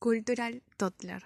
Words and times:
Cultural 0.00 0.62
Toddler. 0.76 1.24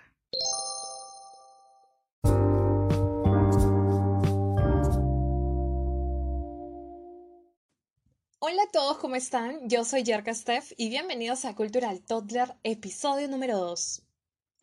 Hola 8.39 8.63
a 8.63 8.71
todos, 8.73 8.97
¿cómo 8.97 9.17
están? 9.17 9.69
Yo 9.69 9.85
soy 9.85 10.07
Jerka 10.07 10.33
Steph 10.33 10.73
y 10.79 10.89
bienvenidos 10.89 11.45
a 11.45 11.55
Cultural 11.55 12.01
Toddler, 12.01 12.55
episodio 12.63 13.29
número 13.29 13.59
2. 13.59 14.03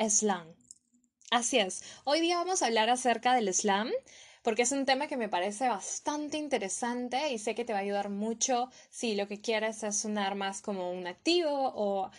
Slam. 0.10 0.56
Así 1.30 1.60
es, 1.60 1.84
hoy 2.04 2.20
día 2.20 2.38
vamos 2.38 2.64
a 2.64 2.66
hablar 2.66 2.90
acerca 2.90 3.36
del 3.36 3.54
slam 3.54 3.92
porque 4.42 4.64
es 4.64 4.72
un 4.72 4.86
tema 4.88 5.06
que 5.06 5.18
me 5.18 5.30
parece 5.30 5.70
bastante 5.70 6.38
interesante 6.38 7.32
y 7.32 7.38
sé 7.38 7.54
que 7.54 7.64
te 7.64 7.74
va 7.74 7.80
a 7.80 7.84
ayudar 7.84 8.10
mucho 8.10 8.72
si 8.90 9.14
lo 9.14 9.28
que 9.28 9.40
quieres 9.40 9.84
es 9.84 9.98
sonar 10.00 10.34
más 10.34 10.64
como 10.64 10.92
un 10.92 11.06
activo 11.06 11.72
o 11.76 12.10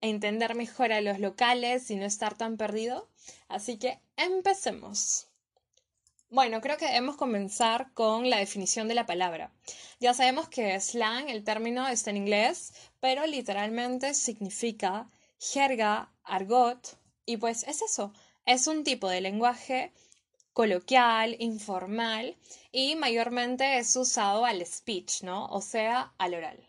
entender 0.00 0.54
mejor 0.54 0.92
a 0.92 1.00
los 1.00 1.18
locales 1.18 1.90
y 1.90 1.96
no 1.96 2.04
estar 2.04 2.36
tan 2.36 2.56
perdido. 2.56 3.08
Así 3.48 3.78
que 3.78 4.00
empecemos. 4.16 5.28
Bueno, 6.30 6.60
creo 6.60 6.76
que 6.76 6.86
debemos 6.86 7.16
comenzar 7.16 7.90
con 7.94 8.28
la 8.28 8.36
definición 8.36 8.86
de 8.86 8.94
la 8.94 9.06
palabra. 9.06 9.50
Ya 9.98 10.12
sabemos 10.12 10.48
que 10.50 10.78
slang, 10.78 11.30
el 11.30 11.42
término 11.42 11.88
está 11.88 12.10
en 12.10 12.18
inglés, 12.18 12.74
pero 13.00 13.26
literalmente 13.26 14.12
significa 14.12 15.08
jerga, 15.38 16.12
argot, 16.24 16.98
y 17.24 17.38
pues 17.38 17.62
es 17.66 17.80
eso, 17.80 18.12
es 18.44 18.66
un 18.66 18.84
tipo 18.84 19.08
de 19.08 19.22
lenguaje 19.22 19.92
coloquial, 20.52 21.36
informal, 21.38 22.36
y 22.72 22.94
mayormente 22.96 23.78
es 23.78 23.96
usado 23.96 24.44
al 24.44 24.64
speech, 24.66 25.22
¿no? 25.22 25.46
O 25.46 25.62
sea, 25.62 26.12
al 26.18 26.34
oral. 26.34 26.67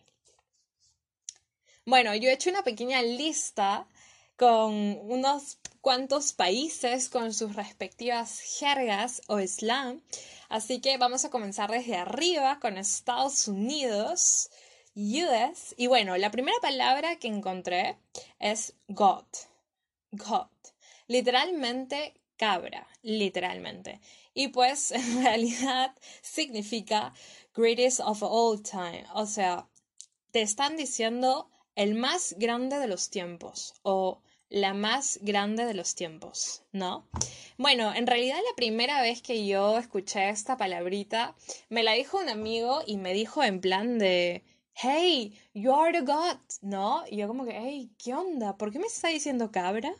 Bueno, 1.89 2.13
yo 2.13 2.29
he 2.29 2.33
hecho 2.33 2.51
una 2.51 2.61
pequeña 2.61 3.01
lista 3.01 3.87
con 4.35 4.99
unos 5.09 5.57
cuantos 5.81 6.33
países 6.33 7.09
con 7.09 7.33
sus 7.33 7.55
respectivas 7.55 8.41
jergas 8.59 9.23
o 9.25 9.39
slang. 9.39 9.99
Así 10.49 10.81
que 10.81 10.99
vamos 10.99 11.25
a 11.25 11.31
comenzar 11.31 11.71
desde 11.71 11.95
arriba 11.95 12.59
con 12.59 12.77
Estados 12.77 13.47
Unidos, 13.47 14.51
US. 14.95 15.73
Y 15.77 15.87
bueno, 15.87 16.15
la 16.17 16.29
primera 16.29 16.59
palabra 16.61 17.15
que 17.15 17.27
encontré 17.27 17.97
es 18.37 18.75
God. 18.87 19.25
God. 20.11 20.45
Literalmente 21.07 22.13
cabra, 22.37 22.87
literalmente. 23.01 23.99
Y 24.35 24.49
pues 24.49 24.91
en 24.91 25.23
realidad 25.23 25.95
significa 26.21 27.15
greatest 27.55 27.99
of 28.01 28.21
all 28.21 28.61
time. 28.61 29.07
O 29.15 29.25
sea, 29.25 29.67
te 30.29 30.43
están 30.43 30.77
diciendo 30.77 31.49
el 31.79 31.95
más 31.95 32.35
grande 32.37 32.77
de 32.77 32.87
los 32.87 33.09
tiempos 33.09 33.73
o 33.83 34.21
la 34.49 34.73
más 34.73 35.17
grande 35.21 35.63
de 35.63 35.73
los 35.73 35.95
tiempos, 35.95 36.63
¿no? 36.73 37.07
Bueno, 37.57 37.95
en 37.95 38.05
realidad 38.05 38.35
la 38.35 38.55
primera 38.57 39.01
vez 39.01 39.21
que 39.21 39.47
yo 39.47 39.77
escuché 39.77 40.27
esta 40.27 40.57
palabrita, 40.57 41.35
me 41.69 41.83
la 41.83 41.93
dijo 41.93 42.17
un 42.17 42.27
amigo 42.27 42.81
y 42.85 42.97
me 42.97 43.13
dijo 43.13 43.45
en 43.45 43.61
plan 43.61 43.97
de, 43.97 44.43
hey, 44.73 45.39
you 45.53 45.73
are 45.73 45.97
the 45.97 46.03
God, 46.03 46.39
¿no? 46.61 47.05
Y 47.09 47.15
yo 47.15 47.29
como 47.29 47.45
que, 47.45 47.57
hey, 47.57 47.89
¿qué 47.97 48.13
onda? 48.13 48.57
¿Por 48.57 48.73
qué 48.73 48.79
me 48.79 48.87
está 48.87 49.07
diciendo 49.07 49.49
cabra? 49.49 49.93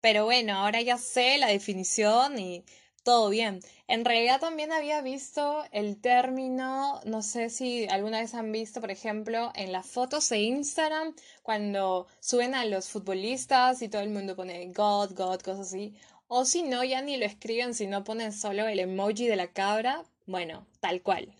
Pero 0.00 0.24
bueno, 0.24 0.54
ahora 0.54 0.80
ya 0.82 0.98
sé 0.98 1.36
la 1.38 1.48
definición 1.48 2.38
y 2.38 2.64
todo 3.02 3.30
bien. 3.30 3.60
En 3.88 4.04
realidad 4.04 4.40
también 4.40 4.72
había 4.72 5.00
visto 5.00 5.64
el 5.72 6.00
término, 6.00 7.00
no 7.04 7.22
sé 7.22 7.50
si 7.50 7.86
alguna 7.88 8.20
vez 8.20 8.34
han 8.34 8.52
visto, 8.52 8.80
por 8.80 8.90
ejemplo, 8.90 9.52
en 9.54 9.72
las 9.72 9.86
fotos 9.86 10.28
de 10.28 10.38
Instagram, 10.38 11.14
cuando 11.42 12.06
suben 12.20 12.54
a 12.54 12.64
los 12.64 12.88
futbolistas 12.88 13.82
y 13.82 13.88
todo 13.88 14.02
el 14.02 14.10
mundo 14.10 14.36
pone 14.36 14.66
God, 14.72 15.12
God, 15.14 15.40
cosas 15.40 15.68
así. 15.68 15.94
O 16.28 16.44
si 16.44 16.62
no, 16.62 16.82
ya 16.84 17.02
ni 17.02 17.16
lo 17.16 17.26
escriben, 17.26 17.74
sino 17.74 18.04
ponen 18.04 18.32
solo 18.32 18.66
el 18.66 18.80
emoji 18.80 19.26
de 19.26 19.36
la 19.36 19.48
cabra. 19.48 20.04
Bueno, 20.26 20.66
tal 20.80 21.02
cual. 21.02 21.34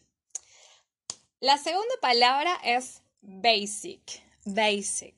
La 1.40 1.58
segunda 1.58 1.94
palabra 2.00 2.58
es 2.64 3.00
basic. 3.22 4.22
Basic. 4.44 5.16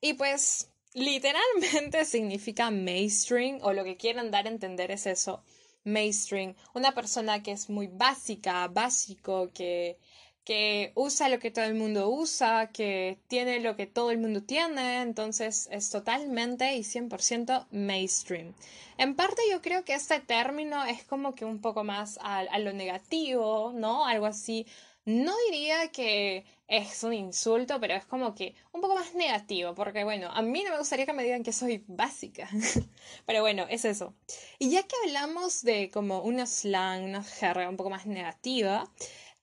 Y 0.00 0.14
pues 0.14 0.70
literalmente 0.94 2.04
significa 2.04 2.70
mainstream 2.70 3.58
o 3.62 3.72
lo 3.72 3.84
que 3.84 3.96
quieren 3.96 4.30
dar 4.30 4.46
a 4.46 4.50
entender 4.50 4.90
es 4.90 5.06
eso, 5.06 5.42
mainstream, 5.84 6.54
una 6.74 6.92
persona 6.92 7.42
que 7.42 7.52
es 7.52 7.70
muy 7.70 7.86
básica, 7.86 8.68
básico, 8.68 9.50
que, 9.52 9.98
que 10.44 10.92
usa 10.94 11.28
lo 11.28 11.38
que 11.38 11.50
todo 11.50 11.64
el 11.64 11.74
mundo 11.74 12.08
usa, 12.10 12.70
que 12.72 13.18
tiene 13.28 13.60
lo 13.60 13.76
que 13.76 13.86
todo 13.86 14.10
el 14.10 14.18
mundo 14.18 14.42
tiene, 14.42 15.02
entonces 15.02 15.68
es 15.70 15.90
totalmente 15.90 16.74
y 16.74 16.80
100% 16.80 17.66
mainstream. 17.70 18.54
En 18.98 19.14
parte 19.16 19.42
yo 19.50 19.62
creo 19.62 19.84
que 19.84 19.94
este 19.94 20.20
término 20.20 20.84
es 20.84 21.04
como 21.04 21.34
que 21.34 21.44
un 21.44 21.60
poco 21.60 21.84
más 21.84 22.18
a, 22.20 22.40
a 22.40 22.58
lo 22.58 22.72
negativo, 22.72 23.72
¿no? 23.74 24.04
Algo 24.06 24.26
así 24.26 24.66
no 25.06 25.34
diría 25.50 25.88
que 25.88 26.44
es 26.70 27.02
un 27.02 27.12
insulto, 27.12 27.80
pero 27.80 27.94
es 27.94 28.06
como 28.06 28.34
que 28.34 28.54
un 28.72 28.80
poco 28.80 28.94
más 28.94 29.14
negativo, 29.14 29.74
porque 29.74 30.04
bueno, 30.04 30.30
a 30.30 30.40
mí 30.40 30.62
no 30.62 30.70
me 30.70 30.78
gustaría 30.78 31.04
que 31.04 31.12
me 31.12 31.24
digan 31.24 31.42
que 31.42 31.52
soy 31.52 31.84
básica, 31.88 32.48
pero 33.26 33.40
bueno, 33.42 33.66
es 33.68 33.84
eso. 33.84 34.14
Y 34.58 34.70
ya 34.70 34.84
que 34.84 34.94
hablamos 35.04 35.62
de 35.62 35.90
como 35.90 36.22
una 36.22 36.46
slang, 36.46 37.04
una 37.04 37.24
jerga 37.24 37.68
un 37.68 37.76
poco 37.76 37.90
más 37.90 38.06
negativa, 38.06 38.88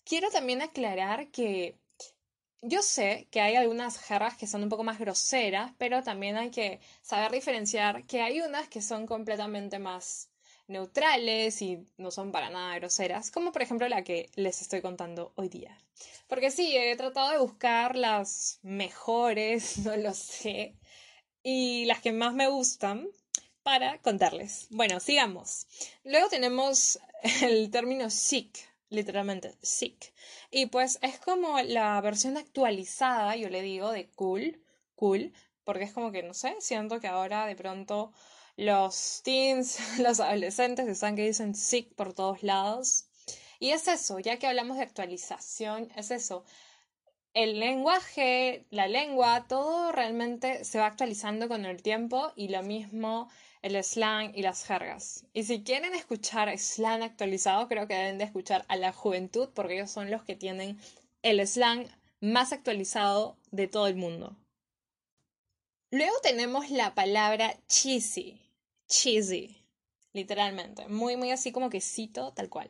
quiero 0.05 0.31
también 0.31 0.61
aclarar 0.61 1.27
que 1.29 1.77
yo 2.61 2.81
sé 2.81 3.27
que 3.29 3.41
hay 3.41 3.55
algunas 3.55 3.99
jergas 3.99 4.37
que 4.37 4.47
son 4.47 4.63
un 4.63 4.69
poco 4.69 4.83
más 4.85 4.97
groseras, 4.99 5.73
pero 5.77 6.03
también 6.03 6.37
hay 6.37 6.49
que 6.49 6.79
saber 7.01 7.31
diferenciar 7.31 8.05
que 8.05 8.21
hay 8.21 8.41
unas 8.41 8.69
que 8.69 8.81
son 8.81 9.05
completamente 9.05 9.79
más 9.79 10.26
neutrales 10.67 11.61
y 11.61 11.85
no 11.97 12.11
son 12.11 12.31
para 12.31 12.49
nada 12.49 12.75
groseras, 12.75 13.31
como 13.31 13.51
por 13.51 13.61
ejemplo 13.61 13.87
la 13.87 14.03
que 14.03 14.29
les 14.35 14.61
estoy 14.61 14.81
contando 14.81 15.31
hoy 15.35 15.49
día. 15.49 15.77
Porque 16.27 16.51
sí, 16.51 16.75
he 16.75 16.95
tratado 16.95 17.31
de 17.31 17.37
buscar 17.39 17.95
las 17.95 18.59
mejores, 18.61 19.77
no 19.85 19.95
lo 19.97 20.13
sé, 20.13 20.75
y 21.43 21.85
las 21.85 22.01
que 22.01 22.11
más 22.11 22.33
me 22.33 22.47
gustan 22.47 23.07
para 23.63 23.99
contarles. 24.01 24.67
Bueno, 24.69 24.99
sigamos. 24.99 25.67
Luego 26.03 26.29
tenemos 26.29 26.99
el 27.41 27.69
término 27.71 28.09
sick, 28.09 28.57
literalmente 28.89 29.55
sick. 29.61 30.13
Y 30.51 30.67
pues 30.67 30.99
es 31.01 31.19
como 31.19 31.59
la 31.61 31.99
versión 32.01 32.37
actualizada, 32.37 33.35
yo 33.35 33.49
le 33.49 33.61
digo, 33.61 33.91
de 33.91 34.07
cool, 34.11 34.61
cool, 34.95 35.33
porque 35.63 35.83
es 35.83 35.91
como 35.91 36.11
que, 36.11 36.23
no 36.23 36.33
sé, 36.33 36.55
siento 36.59 36.99
que 37.01 37.07
ahora 37.07 37.45
de 37.45 37.55
pronto 37.55 38.13
los 38.57 39.21
teens, 39.23 39.77
los 39.99 40.19
adolescentes 40.19 40.87
están 40.87 41.15
que 41.15 41.25
dicen 41.25 41.55
sick 41.55 41.93
por 41.93 42.13
todos 42.13 42.43
lados. 42.43 43.05
Y 43.59 43.69
es 43.71 43.87
eso, 43.87 44.19
ya 44.19 44.37
que 44.37 44.47
hablamos 44.47 44.77
de 44.77 44.83
actualización, 44.83 45.89
es 45.95 46.11
eso. 46.11 46.43
El 47.33 47.59
lenguaje, 47.59 48.65
la 48.71 48.87
lengua, 48.87 49.45
todo 49.47 49.91
realmente 49.91 50.63
se 50.65 50.79
va 50.79 50.87
actualizando 50.87 51.47
con 51.47 51.65
el 51.65 51.83
tiempo 51.83 52.33
y 52.35 52.49
lo 52.49 52.63
mismo 52.63 53.29
el 53.61 53.83
slang 53.83 54.31
y 54.35 54.41
las 54.41 54.63
jergas. 54.65 55.25
Y 55.33 55.43
si 55.43 55.63
quieren 55.63 55.93
escuchar 55.93 56.55
slang 56.57 57.03
actualizado, 57.03 57.67
creo 57.67 57.87
que 57.87 57.93
deben 57.93 58.17
de 58.17 58.23
escuchar 58.23 58.65
a 58.69 58.75
la 58.75 58.91
juventud 58.91 59.49
porque 59.53 59.75
ellos 59.75 59.91
son 59.91 60.09
los 60.09 60.23
que 60.23 60.35
tienen 60.35 60.79
el 61.21 61.45
slang 61.47 61.87
más 62.21 62.53
actualizado 62.53 63.37
de 63.51 63.67
todo 63.67 63.87
el 63.87 63.95
mundo. 63.95 64.35
Luego 65.91 66.15
tenemos 66.23 66.69
la 66.71 66.95
palabra 66.95 67.55
cheesy 67.67 68.46
cheesy, 68.87 69.57
literalmente, 70.13 70.87
muy, 70.87 71.17
muy 71.17 71.31
así 71.31 71.51
como 71.51 71.69
que 71.69 71.81
cito 71.81 72.33
tal 72.33 72.49
cual. 72.49 72.69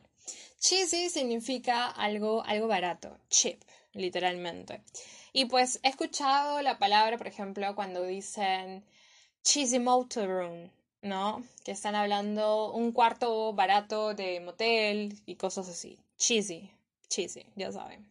Cheesy 0.60 1.08
significa 1.08 1.86
algo, 1.86 2.42
algo 2.44 2.66
barato, 2.66 3.16
cheap, 3.30 3.60
literalmente. 3.92 4.82
Y 5.32 5.46
pues 5.46 5.80
he 5.82 5.88
escuchado 5.88 6.62
la 6.62 6.78
palabra, 6.78 7.16
por 7.16 7.26
ejemplo, 7.26 7.74
cuando 7.74 8.02
dicen 8.04 8.84
cheesy 9.42 9.78
motorroom, 9.78 10.70
¿no? 11.02 11.44
Que 11.64 11.72
están 11.72 11.94
hablando 11.94 12.72
un 12.72 12.92
cuarto 12.92 13.52
barato 13.52 14.14
de 14.14 14.40
motel 14.40 15.20
y 15.26 15.36
cosas 15.36 15.68
así. 15.68 15.98
Cheesy, 16.16 16.70
cheesy, 17.08 17.46
ya 17.56 17.72
saben. 17.72 18.08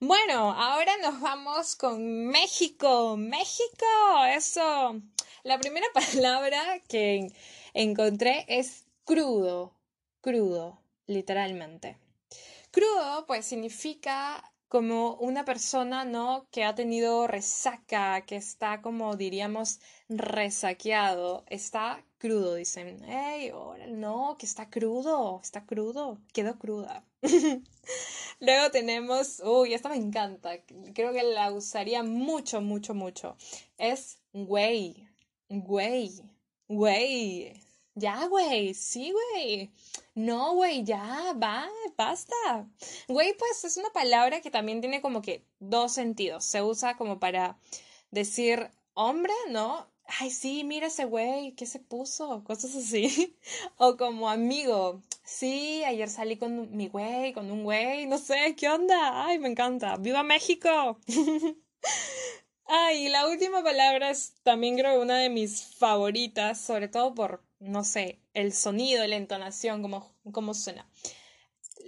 Bueno, 0.00 0.52
ahora 0.52 0.92
nos 0.98 1.20
vamos 1.20 1.76
con 1.76 2.26
México. 2.26 3.16
México, 3.16 3.86
eso. 4.34 5.00
La 5.44 5.58
primera 5.58 5.86
palabra 5.94 6.62
que 6.88 7.32
encontré 7.74 8.44
es 8.46 8.84
crudo, 9.04 9.74
crudo, 10.20 10.78
literalmente. 11.06 11.98
Crudo, 12.70 13.26
pues 13.26 13.44
significa 13.46 14.52
como 14.68 15.16
una 15.16 15.44
persona, 15.44 16.04
¿no? 16.04 16.46
Que 16.52 16.62
ha 16.64 16.76
tenido 16.76 17.26
resaca, 17.26 18.24
que 18.24 18.36
está 18.36 18.82
como 18.82 19.16
diríamos 19.16 19.80
resaqueado, 20.08 21.44
está 21.48 22.04
crudo, 22.18 22.54
dicen. 22.54 23.02
Hey, 23.04 23.50
no, 23.88 24.36
que 24.38 24.46
está 24.46 24.70
crudo, 24.70 25.40
está 25.42 25.66
crudo, 25.66 26.20
quedó 26.32 26.56
cruda. 26.56 27.04
Luego 28.40 28.70
tenemos, 28.70 29.42
uy, 29.44 29.74
esta 29.74 29.88
me 29.88 29.96
encanta, 29.96 30.52
creo 30.94 31.12
que 31.12 31.24
la 31.24 31.52
usaría 31.52 32.04
mucho, 32.04 32.60
mucho, 32.60 32.94
mucho. 32.94 33.36
Es 33.76 34.18
güey, 34.32 35.08
güey, 35.60 36.10
güey. 36.68 37.52
Ya, 37.94 38.26
güey, 38.26 38.72
sí, 38.74 39.12
güey. 39.12 39.70
No, 40.14 40.54
güey, 40.54 40.82
ya, 40.82 41.34
va, 41.34 41.68
basta. 41.96 42.66
Güey, 43.08 43.36
pues 43.36 43.64
es 43.64 43.76
una 43.76 43.90
palabra 43.90 44.40
que 44.40 44.50
también 44.50 44.80
tiene 44.80 45.02
como 45.02 45.20
que 45.20 45.44
dos 45.60 45.92
sentidos. 45.92 46.44
Se 46.44 46.62
usa 46.62 46.96
como 46.96 47.20
para 47.20 47.58
decir 48.10 48.70
hombre, 48.94 49.34
¿no? 49.50 49.86
Ay, 50.06 50.30
sí, 50.30 50.64
mira 50.64 50.86
ese 50.88 51.04
güey, 51.04 51.52
¿qué 51.54 51.66
se 51.66 51.80
puso? 51.80 52.42
Cosas 52.44 52.74
así. 52.74 53.36
o 53.76 53.96
como 53.96 54.30
amigo. 54.30 55.02
Sí, 55.24 55.84
ayer 55.84 56.08
salí 56.08 56.36
con 56.38 56.74
mi 56.76 56.88
güey, 56.88 57.32
con 57.34 57.50
un 57.50 57.64
güey, 57.64 58.06
no 58.06 58.18
sé, 58.18 58.54
¿qué 58.56 58.68
onda? 58.68 59.26
Ay, 59.26 59.38
me 59.38 59.48
encanta. 59.48 59.96
¡Viva 59.96 60.22
México! 60.22 60.98
Ay, 62.66 63.08
la 63.08 63.26
última 63.28 63.62
palabra 63.62 64.10
es 64.10 64.34
también 64.42 64.76
creo 64.76 65.00
una 65.00 65.18
de 65.18 65.28
mis 65.28 65.62
favoritas, 65.76 66.60
sobre 66.60 66.88
todo 66.88 67.14
por, 67.14 67.44
no 67.58 67.84
sé, 67.84 68.20
el 68.34 68.52
sonido, 68.52 69.06
la 69.06 69.16
entonación, 69.16 69.82
cómo, 69.82 70.14
cómo 70.32 70.54
suena. 70.54 70.88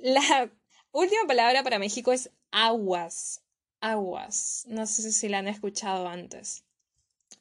La 0.02 0.50
última 0.92 1.26
palabra 1.26 1.62
para 1.62 1.78
México 1.78 2.12
es 2.12 2.30
aguas. 2.50 3.42
Aguas. 3.80 4.64
No 4.68 4.86
sé 4.86 5.12
si 5.12 5.28
la 5.28 5.38
han 5.38 5.48
escuchado 5.48 6.08
antes. 6.08 6.64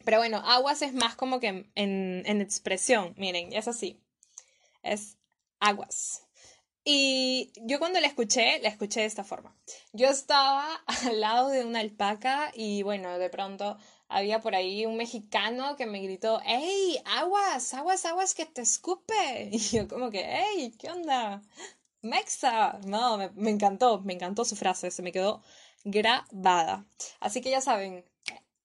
Pero 0.04 0.18
bueno, 0.18 0.38
aguas 0.38 0.82
es 0.82 0.94
más 0.94 1.16
como 1.16 1.40
que 1.40 1.48
en, 1.76 2.24
en 2.26 2.42
expresión. 2.42 3.14
Miren, 3.18 3.54
es 3.54 3.68
así. 3.68 4.02
Es 4.84 5.18
aguas. 5.60 6.23
Y 6.86 7.52
yo 7.62 7.80
cuando 7.80 8.00
la 8.02 8.08
escuché, 8.08 8.60
la 8.60 8.70
escuché 8.70 9.02
de 9.02 9.06
esta 9.06 9.24
forma. 9.24 9.56
Yo 9.94 10.08
estaba 10.08 10.84
al 11.06 11.22
lado 11.22 11.50
de 11.50 11.64
una 11.64 11.80
alpaca 11.80 12.52
y 12.54 12.84
bueno, 12.84 13.18
de 13.18 13.30
pronto 13.30 13.78
había 14.10 14.42
por 14.42 14.54
ahí 14.54 14.86
un 14.86 14.98
mexicano 14.98 15.76
que 15.76 15.86
me 15.86 16.02
gritó, 16.02 16.42
¡Ey, 16.46 17.02
aguas, 17.06 17.74
aguas, 17.74 18.06
aguas 18.06 18.36
que 18.36 18.46
te 18.46 18.62
escupe! 18.62 19.50
Y 19.52 19.58
yo 19.60 19.88
como 19.88 20.10
que, 20.10 20.24
¡Ey, 20.24 20.72
qué 20.78 20.90
onda! 20.90 21.42
Mexa. 22.02 22.80
No, 22.86 23.18
me, 23.18 23.50
encantó, 23.50 24.02
me 24.02 24.14
encantó 24.14 24.44
su 24.44 24.56
frase, 24.56 24.92
se 24.92 25.02
me 25.02 25.12
quedó 25.14 25.42
grabada. 25.86 26.86
Así 27.22 27.42
que 27.42 27.50
ya 27.50 27.62
saben, 27.62 28.04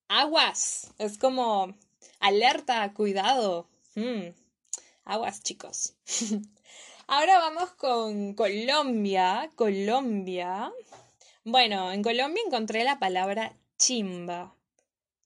aguas, 0.09 0.93
es 0.99 1.19
como 1.19 1.75
alerta, 2.20 2.93
cuidado. 2.94 3.69
Mm, 3.94 4.31
aguas, 5.05 5.43
chicos. 5.43 5.94
Ahora 7.10 7.38
vamos 7.38 7.70
con 7.70 8.34
Colombia. 8.34 9.50
Colombia. 9.55 10.70
Bueno, 11.43 11.90
en 11.90 12.02
Colombia 12.02 12.43
encontré 12.44 12.84
la 12.84 12.99
palabra 12.99 13.56
chimba. 13.78 14.55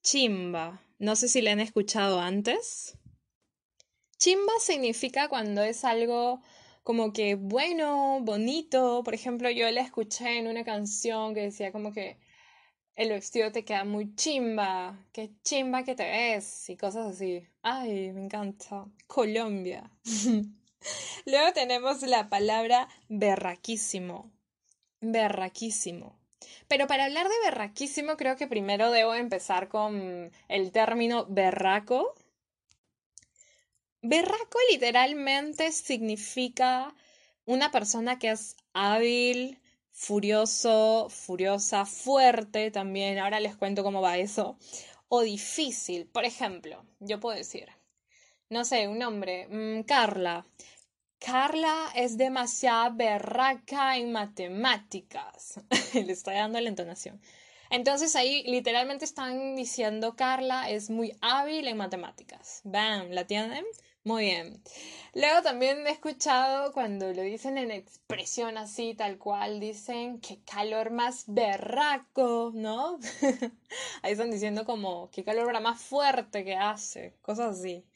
Chimba. 0.00 0.80
No 1.00 1.16
sé 1.16 1.26
si 1.26 1.42
la 1.42 1.50
han 1.50 1.58
escuchado 1.58 2.20
antes. 2.20 2.96
Chimba 4.16 4.52
significa 4.60 5.26
cuando 5.28 5.60
es 5.64 5.84
algo 5.84 6.40
como 6.84 7.12
que 7.12 7.34
bueno, 7.34 8.20
bonito. 8.22 9.02
Por 9.02 9.14
ejemplo, 9.14 9.50
yo 9.50 9.68
la 9.72 9.80
escuché 9.80 10.38
en 10.38 10.46
una 10.46 10.62
canción 10.62 11.34
que 11.34 11.40
decía 11.40 11.72
como 11.72 11.92
que 11.92 12.16
el 12.94 13.08
vestido 13.08 13.50
te 13.50 13.64
queda 13.64 13.82
muy 13.84 14.14
chimba, 14.14 15.04
qué 15.12 15.32
chimba 15.42 15.82
que 15.82 15.96
te 15.96 16.04
ves 16.04 16.70
y 16.70 16.76
cosas 16.76 17.16
así. 17.16 17.42
Ay, 17.62 18.12
me 18.12 18.22
encanta. 18.22 18.86
Colombia. 19.08 19.90
Luego 21.26 21.52
tenemos 21.52 22.02
la 22.02 22.28
palabra 22.28 22.88
berraquísimo. 23.08 24.30
Berraquísimo. 25.00 26.18
Pero 26.68 26.86
para 26.86 27.04
hablar 27.04 27.28
de 27.28 27.34
berraquísimo 27.44 28.16
creo 28.16 28.36
que 28.36 28.46
primero 28.46 28.90
debo 28.90 29.14
empezar 29.14 29.68
con 29.68 30.32
el 30.48 30.72
término 30.72 31.26
berraco. 31.28 32.14
Berraco 34.02 34.58
literalmente 34.70 35.70
significa 35.70 36.94
una 37.44 37.70
persona 37.70 38.18
que 38.18 38.30
es 38.30 38.56
hábil, 38.72 39.60
furioso, 39.90 41.08
furiosa, 41.10 41.86
fuerte 41.86 42.70
también. 42.70 43.18
Ahora 43.18 43.40
les 43.40 43.56
cuento 43.56 43.84
cómo 43.84 44.00
va 44.00 44.18
eso. 44.18 44.56
O 45.08 45.22
difícil. 45.22 46.06
Por 46.06 46.24
ejemplo, 46.24 46.84
yo 47.00 47.20
puedo 47.20 47.36
decir, 47.36 47.68
no 48.52 48.64
sé, 48.64 48.86
un 48.86 48.98
nombre, 48.98 49.48
mm, 49.48 49.82
Carla. 49.84 50.46
Carla 51.18 51.90
es 51.94 52.16
demasiado 52.18 52.94
berraca 52.94 53.96
en 53.96 54.12
matemáticas. 54.12 55.60
Le 55.94 56.12
estoy 56.12 56.34
dando 56.34 56.60
la 56.60 56.68
entonación. 56.68 57.20
Entonces 57.70 58.14
ahí 58.16 58.42
literalmente 58.44 59.06
están 59.06 59.56
diciendo 59.56 60.14
Carla 60.16 60.68
es 60.68 60.90
muy 60.90 61.16
hábil 61.22 61.66
en 61.66 61.78
matemáticas. 61.78 62.60
Bam, 62.64 63.10
¿la 63.10 63.26
tienen? 63.26 63.64
Muy 64.04 64.24
bien. 64.24 64.62
Luego 65.14 65.42
también 65.42 65.86
he 65.86 65.90
escuchado 65.90 66.72
cuando 66.72 67.12
lo 67.14 67.22
dicen 67.22 67.56
en 67.56 67.70
expresión 67.70 68.58
así, 68.58 68.94
tal 68.94 69.16
cual, 69.16 69.60
dicen 69.60 70.20
qué 70.20 70.40
calor 70.44 70.90
más 70.90 71.24
berraco, 71.28 72.50
¿no? 72.52 72.98
Ahí 74.02 74.12
están 74.12 74.30
diciendo 74.30 74.64
como 74.66 75.08
qué 75.10 75.24
calor 75.24 75.58
más 75.62 75.80
fuerte 75.80 76.44
que 76.44 76.56
hace, 76.56 77.14
cosas 77.22 77.58
así. 77.60 77.86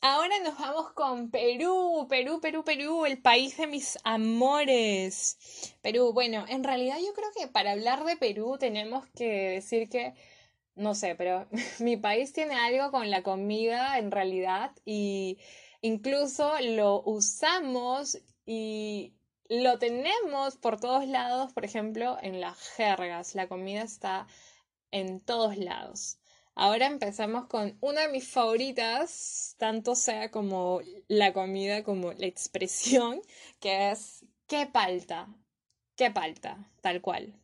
Ahora 0.00 0.38
nos 0.40 0.58
vamos 0.58 0.92
con 0.92 1.30
Perú, 1.30 2.06
Perú, 2.08 2.40
Perú, 2.40 2.62
Perú, 2.64 3.06
el 3.06 3.20
país 3.20 3.56
de 3.56 3.66
mis 3.66 3.98
amores. 4.04 5.38
Perú, 5.80 6.12
bueno, 6.12 6.44
en 6.48 6.62
realidad 6.62 6.98
yo 6.98 7.12
creo 7.14 7.28
que 7.36 7.48
para 7.48 7.72
hablar 7.72 8.04
de 8.04 8.16
Perú 8.16 8.56
tenemos 8.58 9.06
que 9.16 9.50
decir 9.50 9.88
que, 9.88 10.14
no 10.74 10.94
sé, 10.94 11.14
pero 11.14 11.46
mi 11.80 11.96
país 11.96 12.32
tiene 12.32 12.54
algo 12.54 12.90
con 12.90 13.10
la 13.10 13.22
comida 13.22 13.98
en 13.98 14.10
realidad 14.10 14.72
y 14.84 15.38
incluso 15.80 16.52
lo 16.60 17.02
usamos 17.02 18.18
y 18.46 19.14
lo 19.48 19.78
tenemos 19.78 20.56
por 20.56 20.80
todos 20.80 21.06
lados, 21.06 21.52
por 21.52 21.64
ejemplo, 21.64 22.18
en 22.20 22.40
las 22.40 22.58
jergas. 22.70 23.34
La 23.34 23.48
comida 23.48 23.82
está 23.82 24.26
en 24.90 25.20
todos 25.20 25.56
lados. 25.56 26.18
Ahora 26.56 26.86
empezamos 26.86 27.46
con 27.46 27.76
una 27.80 28.02
de 28.02 28.12
mis 28.12 28.28
favoritas, 28.28 29.56
tanto 29.58 29.96
sea 29.96 30.30
como 30.30 30.80
la 31.08 31.32
comida 31.32 31.82
como 31.82 32.12
la 32.12 32.26
expresión, 32.26 33.20
que 33.60 33.90
es 33.90 34.24
qué 34.46 34.66
palta, 34.66 35.28
qué 35.96 36.12
palta, 36.12 36.70
tal 36.80 37.00
cual. 37.00 37.34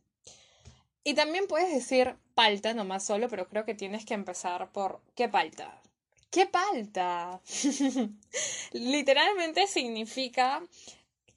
Y 1.03 1.13
también 1.13 1.47
puedes 1.47 1.73
decir 1.73 2.15
palta 2.35 2.73
nomás 2.73 3.05
solo, 3.05 3.27
pero 3.27 3.49
creo 3.49 3.65
que 3.65 3.75
tienes 3.75 4.05
que 4.05 4.13
empezar 4.13 4.71
por 4.71 5.01
qué 5.15 5.27
palta. 5.27 5.81
¿Qué 6.29 6.45
palta? 6.45 7.41
Literalmente 8.71 9.67
significa 9.67 10.63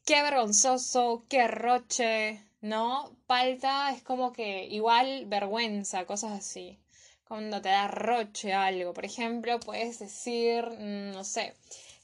qué 0.04 0.22
vergonzoso, 0.22 1.24
qué 1.28 1.48
roche, 1.48 2.40
¿no? 2.60 3.16
Palta 3.26 3.90
es 3.90 4.02
como 4.04 4.32
que 4.32 4.66
igual 4.66 5.26
vergüenza, 5.26 6.06
cosas 6.06 6.32
así 6.32 6.78
cuando 7.24 7.60
te 7.60 7.68
da 7.70 7.88
roche 7.88 8.52
algo. 8.52 8.92
Por 8.92 9.04
ejemplo, 9.04 9.60
puedes 9.60 9.98
decir, 9.98 10.64
mm, 10.64 11.12
no 11.12 11.24
sé, 11.24 11.54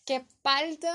que 0.05 0.25
falta 0.43 0.95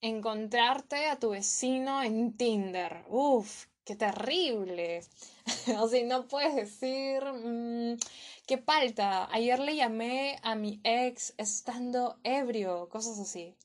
encontrarte 0.00 1.06
a 1.06 1.18
tu 1.18 1.30
vecino 1.30 2.02
en 2.02 2.36
Tinder. 2.36 3.04
Uf, 3.08 3.66
qué 3.84 3.96
terrible. 3.96 5.02
o 5.78 5.88
sea, 5.88 6.04
no 6.04 6.26
puedes 6.26 6.54
decir, 6.56 7.24
mm, 7.24 7.98
qué 8.46 8.58
falta. 8.58 9.28
Ayer 9.32 9.58
le 9.60 9.76
llamé 9.76 10.38
a 10.42 10.54
mi 10.54 10.80
ex 10.84 11.34
estando 11.38 12.18
ebrio, 12.24 12.88
cosas 12.88 13.18
así. 13.18 13.56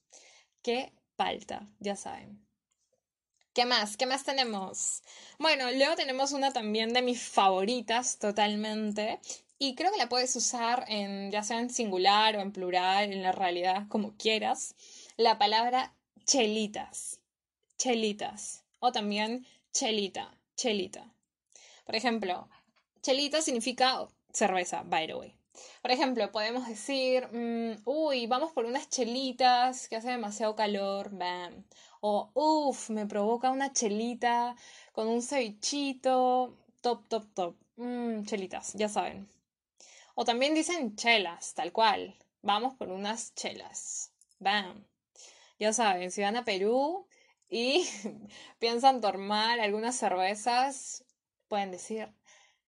Qué 0.61 0.93
falta, 1.15 1.67
ya 1.79 1.95
saben. 1.95 2.47
¿Qué 3.53 3.65
más? 3.65 3.97
¿Qué 3.97 4.05
más 4.05 4.23
tenemos? 4.23 5.01
Bueno, 5.39 5.71
luego 5.71 5.95
tenemos 5.95 6.31
una 6.31 6.53
también 6.53 6.93
de 6.93 7.01
mis 7.01 7.23
favoritas 7.23 8.19
totalmente, 8.19 9.19
y 9.59 9.75
creo 9.75 9.91
que 9.91 9.97
la 9.97 10.09
puedes 10.09 10.35
usar 10.35 10.85
en, 10.87 11.31
ya 11.31 11.43
sea 11.43 11.59
en 11.59 11.69
singular 11.69 12.35
o 12.37 12.41
en 12.41 12.51
plural, 12.51 13.11
en 13.11 13.23
la 13.23 13.31
realidad, 13.31 13.87
como 13.89 14.15
quieras. 14.15 14.75
La 15.17 15.37
palabra 15.37 15.95
chelitas. 16.25 17.19
Chelitas. 17.77 18.63
O 18.79 18.91
también 18.91 19.47
chelita. 19.73 20.37
Chelita. 20.55 21.11
Por 21.85 21.95
ejemplo, 21.95 22.49
chelita 23.01 23.41
significa 23.41 24.07
cerveza, 24.31 24.83
by 24.83 25.07
the 25.07 25.15
way. 25.15 25.33
Por 25.81 25.91
ejemplo, 25.91 26.31
podemos 26.31 26.67
decir, 26.67 27.27
mm, 27.31 27.81
uy, 27.85 28.27
vamos 28.27 28.51
por 28.51 28.65
unas 28.65 28.89
chelitas 28.89 29.87
que 29.87 29.95
hace 29.95 30.11
demasiado 30.11 30.55
calor, 30.55 31.09
bam. 31.11 31.65
O, 32.01 32.29
uff, 32.35 32.91
me 32.91 33.07
provoca 33.07 33.49
una 33.51 33.73
chelita 33.73 34.55
con 34.91 35.07
un 35.07 35.21
cevichito, 35.23 36.55
top, 36.81 37.07
top, 37.07 37.33
top. 37.33 37.55
Mm, 37.77 38.23
chelitas, 38.25 38.73
ya 38.73 38.89
saben. 38.89 39.27
O 40.19 40.25
también 40.25 40.55
dicen 40.55 40.95
chelas, 40.95 41.53
tal 41.53 41.71
cual. 41.71 42.17
vamos 42.41 42.74
por 42.74 42.89
unas 42.89 43.36
chelas. 43.36 44.12
Bam. 44.39 44.83
Ya 45.59 45.74
saben, 45.74 46.09
si 46.09 46.21
van 46.21 46.36
a 46.36 46.43
Perú 46.43 47.07
y 47.47 47.88
piensan 48.59 49.00
tomar 49.00 49.59
algunas 49.59 49.95
cervezas, 49.95 51.05
pueden 51.47 51.69
decir 51.69 52.12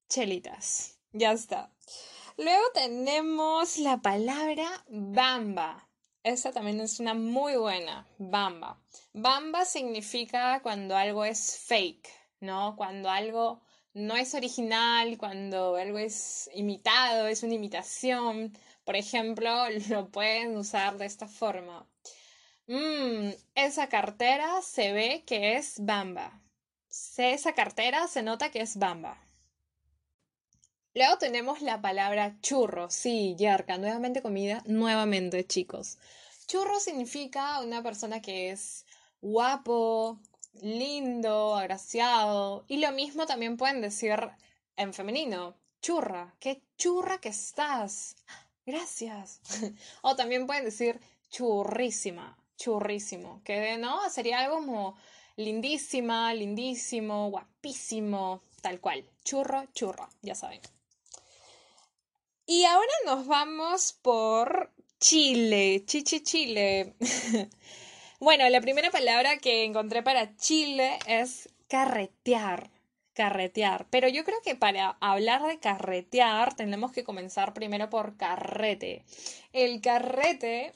chelitas. 0.09 0.99
Ya 1.11 1.31
está. 1.31 1.71
Luego 2.37 2.61
tenemos 2.75 3.79
la 3.79 3.97
palabra 3.97 4.85
bamba. 4.87 5.89
Esa 6.21 6.51
también 6.51 6.79
es 6.81 6.99
una 6.99 7.15
muy 7.15 7.55
buena, 7.55 8.07
bamba. 8.19 8.79
Bamba 9.13 9.65
significa 9.65 10.61
cuando 10.61 10.95
algo 10.95 11.25
es 11.25 11.57
fake, 11.65 12.09
¿no? 12.41 12.75
Cuando 12.75 13.09
algo 13.09 13.63
no 13.93 14.15
es 14.15 14.33
original, 14.35 15.17
cuando 15.17 15.75
algo 15.75 15.97
es 15.97 16.49
imitado, 16.53 17.27
es 17.27 17.43
una 17.43 17.55
imitación. 17.55 18.53
Por 18.83 18.95
ejemplo, 18.95 19.49
lo 19.89 20.09
pueden 20.09 20.57
usar 20.57 20.97
de 20.97 21.05
esta 21.05 21.27
forma. 21.27 21.87
Mmm, 22.67 23.31
esa 23.55 23.89
cartera 23.89 24.61
se 24.61 24.93
ve 24.93 25.23
que 25.25 25.55
es 25.57 25.83
bamba. 25.83 26.39
Esa 27.17 27.53
cartera 27.53 28.07
se 28.07 28.23
nota 28.23 28.51
que 28.51 28.61
es 28.61 28.77
bamba. 28.77 29.17
Luego 30.95 31.17
tenemos 31.17 31.61
la 31.61 31.81
palabra 31.81 32.37
churro. 32.41 32.89
Sí, 32.89 33.35
Yarka, 33.37 33.77
nuevamente 33.77 34.21
comida, 34.21 34.63
nuevamente, 34.65 35.45
chicos. 35.45 35.97
Churro 36.47 36.79
significa 36.79 37.61
una 37.61 37.83
persona 37.83 38.21
que 38.21 38.49
es 38.49 38.85
guapo, 39.21 40.19
lindo, 40.53 41.55
agraciado. 41.55 42.65
Y 42.67 42.77
lo 42.77 42.91
mismo 42.91 43.25
también 43.25 43.57
pueden 43.57 43.81
decir 43.81 44.19
en 44.75 44.93
femenino. 44.93 45.55
Churra, 45.81 46.35
qué 46.39 46.61
churra 46.77 47.19
que 47.19 47.29
estás. 47.29 48.15
Gracias. 48.65 49.41
o 50.01 50.15
también 50.15 50.45
pueden 50.45 50.65
decir 50.65 50.99
churrísima, 51.29 52.37
churrísimo. 52.57 53.41
Que 53.43 53.77
no, 53.77 54.09
sería 54.09 54.39
algo 54.39 54.55
como 54.55 54.97
lindísima, 55.37 56.33
lindísimo, 56.33 57.29
guapísimo, 57.29 58.43
tal 58.61 58.79
cual. 58.79 59.09
Churro, 59.23 59.65
churro, 59.73 60.09
ya 60.21 60.35
saben. 60.35 60.61
Y 62.45 62.65
ahora 62.65 62.91
nos 63.05 63.27
vamos 63.27 63.93
por 64.01 64.73
Chile, 64.99 65.83
Chichi 65.85 66.21
Chile. 66.23 66.95
bueno, 68.19 68.47
la 68.49 68.61
primera 68.61 68.91
palabra 68.91 69.37
que 69.37 69.63
encontré 69.63 70.03
para 70.03 70.35
Chile 70.35 70.99
es 71.07 71.49
carretear. 71.67 72.69
Carretear. 73.13 73.87
Pero 73.89 74.07
yo 74.07 74.23
creo 74.23 74.41
que 74.41 74.55
para 74.55 74.97
hablar 75.01 75.43
de 75.43 75.59
carretear 75.59 76.55
tenemos 76.55 76.91
que 76.91 77.03
comenzar 77.03 77.53
primero 77.53 77.89
por 77.89 78.17
carrete. 78.17 79.03
El 79.51 79.81
carrete, 79.81 80.73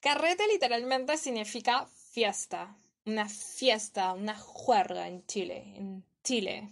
carrete 0.00 0.46
literalmente 0.48 1.16
significa 1.16 1.86
fiesta. 2.12 2.76
Una 3.06 3.28
fiesta, 3.28 4.12
una 4.12 4.36
juerga 4.38 5.08
en 5.08 5.24
Chile. 5.26 5.64
En 5.76 6.04
Chile. 6.22 6.68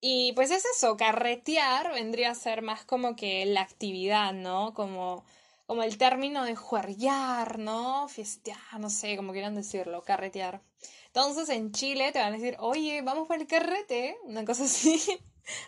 Y 0.00 0.32
pues 0.34 0.50
es 0.50 0.64
eso, 0.64 0.96
carretear 0.96 1.92
vendría 1.92 2.30
a 2.30 2.34
ser 2.34 2.62
más 2.62 2.84
como 2.84 3.16
que 3.16 3.44
la 3.46 3.62
actividad, 3.62 4.32
¿no? 4.32 4.72
Como, 4.74 5.24
como 5.66 5.82
el 5.82 5.98
término 5.98 6.44
de 6.44 6.56
juerguear, 6.56 7.58
¿no? 7.58 8.08
Fiestear, 8.08 8.58
no 8.78 8.90
sé, 8.90 9.16
como 9.16 9.32
quieran 9.32 9.54
decirlo, 9.54 10.02
carretear. 10.02 10.62
Entonces 11.08 11.48
en 11.48 11.72
Chile 11.72 12.12
te 12.12 12.18
van 12.18 12.34
a 12.34 12.36
decir, 12.36 12.56
oye, 12.60 13.02
vamos 13.02 13.26
para 13.28 13.40
el 13.40 13.48
carrete, 13.48 14.16
una 14.24 14.44
cosa 14.44 14.64
así. 14.64 15.00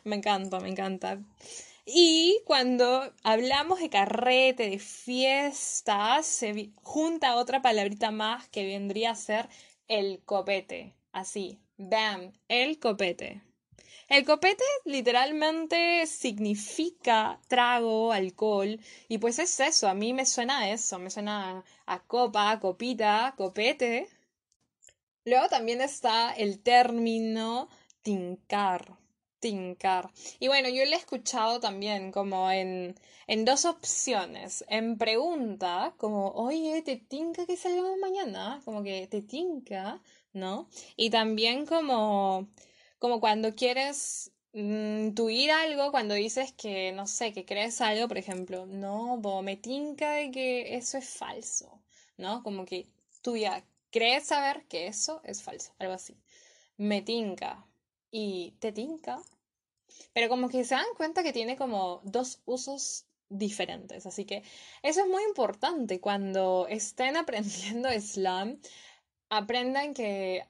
me 0.04 0.16
encanta, 0.16 0.60
me 0.60 0.68
encanta. 0.68 1.20
Y 1.84 2.42
cuando 2.44 3.12
hablamos 3.22 3.80
de 3.80 3.88
carrete, 3.88 4.68
de 4.68 4.78
fiestas, 4.78 6.26
se 6.26 6.70
junta 6.82 7.36
otra 7.36 7.62
palabrita 7.62 8.10
más 8.10 8.48
que 8.48 8.66
vendría 8.66 9.12
a 9.12 9.14
ser 9.14 9.48
el 9.88 10.20
copete. 10.24 10.94
Así, 11.12 11.58
bam, 11.78 12.32
el 12.48 12.78
copete. 12.78 13.47
El 14.08 14.24
copete 14.24 14.64
literalmente 14.86 16.06
significa 16.06 17.38
trago, 17.46 18.10
alcohol, 18.10 18.80
y 19.06 19.18
pues 19.18 19.38
es 19.38 19.60
eso, 19.60 19.86
a 19.86 19.92
mí 19.94 20.14
me 20.14 20.24
suena 20.24 20.70
eso, 20.70 20.98
me 20.98 21.10
suena 21.10 21.62
a 21.84 21.98
copa, 22.04 22.58
copita, 22.58 23.34
copete. 23.36 24.08
Luego 25.26 25.48
también 25.48 25.82
está 25.82 26.32
el 26.32 26.60
término 26.62 27.68
tincar, 28.00 28.96
tincar. 29.40 30.10
Y 30.40 30.48
bueno, 30.48 30.70
yo 30.70 30.86
lo 30.86 30.92
he 30.92 30.94
escuchado 30.96 31.60
también 31.60 32.10
como 32.10 32.50
en, 32.50 32.94
en 33.26 33.44
dos 33.44 33.66
opciones. 33.66 34.64
En 34.68 34.96
pregunta, 34.96 35.94
como, 35.98 36.30
oye, 36.30 36.80
¿te 36.82 36.96
tinca 36.96 37.44
que 37.44 37.58
salgamos 37.58 37.98
mañana? 37.98 38.62
Como 38.64 38.82
que 38.82 39.06
te 39.06 39.20
tinca, 39.20 40.00
¿no? 40.32 40.68
Y 40.96 41.10
también 41.10 41.66
como 41.66 42.48
como 42.98 43.20
cuando 43.20 43.54
quieres 43.54 44.32
intuir 44.52 45.50
algo, 45.50 45.90
cuando 45.90 46.14
dices 46.14 46.52
que, 46.52 46.92
no 46.92 47.06
sé, 47.06 47.32
que 47.32 47.44
crees 47.44 47.80
algo, 47.80 48.08
por 48.08 48.18
ejemplo, 48.18 48.66
no, 48.66 49.20
me 49.42 49.56
tinca 49.56 50.12
de 50.12 50.30
que 50.30 50.76
eso 50.76 50.98
es 50.98 51.08
falso, 51.08 51.80
¿no? 52.16 52.42
Como 52.42 52.64
que 52.64 52.86
tú 53.22 53.36
ya 53.36 53.64
crees 53.90 54.26
saber 54.26 54.64
que 54.66 54.86
eso 54.86 55.20
es 55.24 55.42
falso, 55.42 55.72
algo 55.78 55.94
así. 55.94 56.16
Me 56.76 57.02
tinca 57.02 57.66
y 58.10 58.54
te 58.60 58.72
tinca, 58.72 59.22
pero 60.12 60.28
como 60.28 60.48
que 60.48 60.64
se 60.64 60.74
dan 60.74 60.86
cuenta 60.96 61.22
que 61.22 61.32
tiene 61.32 61.56
como 61.56 62.00
dos 62.04 62.40
usos 62.46 63.06
diferentes. 63.28 64.06
Así 64.06 64.24
que 64.24 64.42
eso 64.82 65.00
es 65.02 65.08
muy 65.08 65.22
importante 65.24 66.00
cuando 66.00 66.66
estén 66.68 67.16
aprendiendo 67.16 67.88
slam, 68.00 68.60
aprendan 69.30 69.94
que 69.94 70.46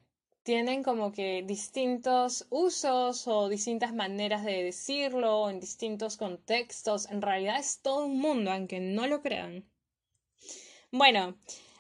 tienen 0.49 0.83
como 0.83 1.12
que 1.12 1.43
distintos 1.47 2.47
usos 2.49 3.28
o 3.28 3.50
distintas 3.50 3.93
maneras 3.93 4.47
de 4.47 4.62
decirlo 4.62 5.50
en 5.50 5.61
distintos 5.61 6.17
contextos. 6.17 7.07
En 7.11 7.21
realidad 7.21 7.59
es 7.59 7.83
todo 7.83 8.07
un 8.07 8.19
mundo, 8.19 8.50
aunque 8.50 8.81
no 8.81 9.07
lo 9.07 9.21
crean. 9.21 9.69
Bueno, 10.90 11.37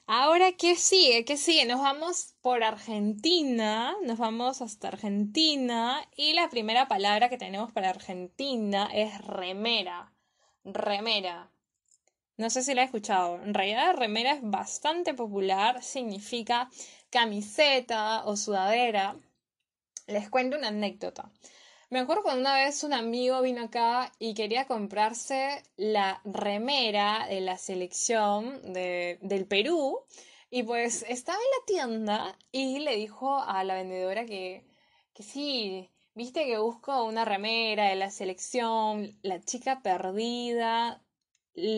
ahora 0.06 0.52
qué 0.52 0.76
sigue, 0.76 1.24
qué 1.24 1.38
sigue. 1.38 1.64
Nos 1.64 1.80
vamos 1.80 2.34
por 2.42 2.62
Argentina, 2.62 3.96
nos 4.04 4.18
vamos 4.18 4.60
hasta 4.60 4.88
Argentina 4.88 6.06
y 6.14 6.34
la 6.34 6.50
primera 6.50 6.88
palabra 6.88 7.30
que 7.30 7.38
tenemos 7.38 7.72
para 7.72 7.88
Argentina 7.88 8.90
es 8.92 9.16
remera. 9.24 10.12
Remera. 10.62 11.50
No 12.38 12.50
sé 12.50 12.62
si 12.62 12.72
la 12.72 12.82
he 12.82 12.84
escuchado. 12.84 13.42
En 13.42 13.52
realidad 13.52 13.96
remera 13.96 14.32
es 14.32 14.40
bastante 14.42 15.12
popular, 15.12 15.82
significa 15.82 16.70
camiseta 17.10 18.24
o 18.26 18.36
sudadera, 18.36 19.16
les 20.06 20.30
cuento 20.30 20.56
una 20.56 20.68
anécdota. 20.68 21.32
Me 21.90 21.98
acuerdo 21.98 22.22
cuando 22.22 22.42
una 22.42 22.54
vez 22.54 22.84
un 22.84 22.92
amigo 22.92 23.42
vino 23.42 23.64
acá 23.64 24.12
y 24.20 24.34
quería 24.34 24.66
comprarse 24.66 25.64
la 25.76 26.20
remera 26.24 27.26
de 27.28 27.40
la 27.40 27.58
selección 27.58 28.72
de, 28.72 29.18
del 29.20 29.46
Perú 29.46 30.04
y 30.48 30.62
pues 30.62 31.04
estaba 31.08 31.38
en 31.38 31.50
la 31.58 31.66
tienda 31.66 32.38
y 32.52 32.78
le 32.78 32.94
dijo 32.96 33.40
a 33.42 33.64
la 33.64 33.74
vendedora 33.74 34.26
que, 34.26 34.64
que 35.12 35.24
sí, 35.24 35.90
viste 36.14 36.46
que 36.46 36.58
busco 36.58 37.04
una 37.04 37.24
remera 37.24 37.88
de 37.88 37.96
la 37.96 38.10
selección, 38.10 39.18
la 39.22 39.40
chica 39.40 39.80
perdida, 39.82 41.02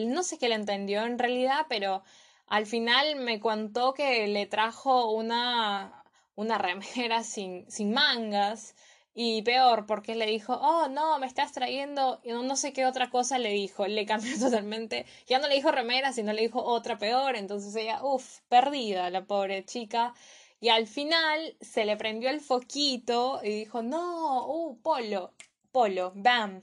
no 0.06 0.22
sé 0.22 0.38
qué 0.38 0.48
le 0.48 0.54
entendió 0.54 1.04
en 1.04 1.18
realidad, 1.18 1.66
pero 1.68 2.02
al 2.46 2.66
final 2.66 3.16
me 3.16 3.40
contó 3.40 3.94
que 3.94 4.26
le 4.28 4.46
trajo 4.46 5.10
una, 5.12 6.04
una 6.34 6.58
remera 6.58 7.22
sin, 7.24 7.70
sin 7.70 7.92
mangas 7.92 8.74
y 9.14 9.42
peor, 9.42 9.86
porque 9.86 10.14
le 10.14 10.26
dijo, 10.26 10.54
oh, 10.54 10.88
no, 10.88 11.18
me 11.18 11.26
estás 11.26 11.52
trayendo, 11.52 12.20
y 12.22 12.30
no, 12.30 12.56
sé 12.56 12.72
qué 12.72 12.86
otra 12.86 13.10
cosa 13.10 13.38
le 13.38 13.50
dijo, 13.50 13.86
le 13.86 14.06
cambió 14.06 14.32
totalmente, 14.40 15.04
ya 15.26 15.38
no 15.38 15.48
le 15.48 15.56
dijo 15.56 15.70
remera, 15.72 16.12
sino 16.12 16.32
le 16.32 16.42
dijo 16.42 16.62
otra 16.62 16.98
peor, 16.98 17.36
entonces 17.36 17.74
ella, 17.76 18.02
uff, 18.02 18.40
perdida 18.48 19.10
la 19.10 19.24
pobre 19.24 19.64
chica, 19.64 20.14
y 20.60 20.68
al 20.68 20.86
final 20.86 21.56
se 21.60 21.84
le 21.84 21.96
prendió 21.96 22.30
el 22.30 22.40
foquito 22.40 23.40
y 23.42 23.50
dijo, 23.50 23.82
no, 23.82 24.46
uh, 24.46 24.76
polo, 24.82 25.32
polo, 25.72 26.12
bam. 26.14 26.62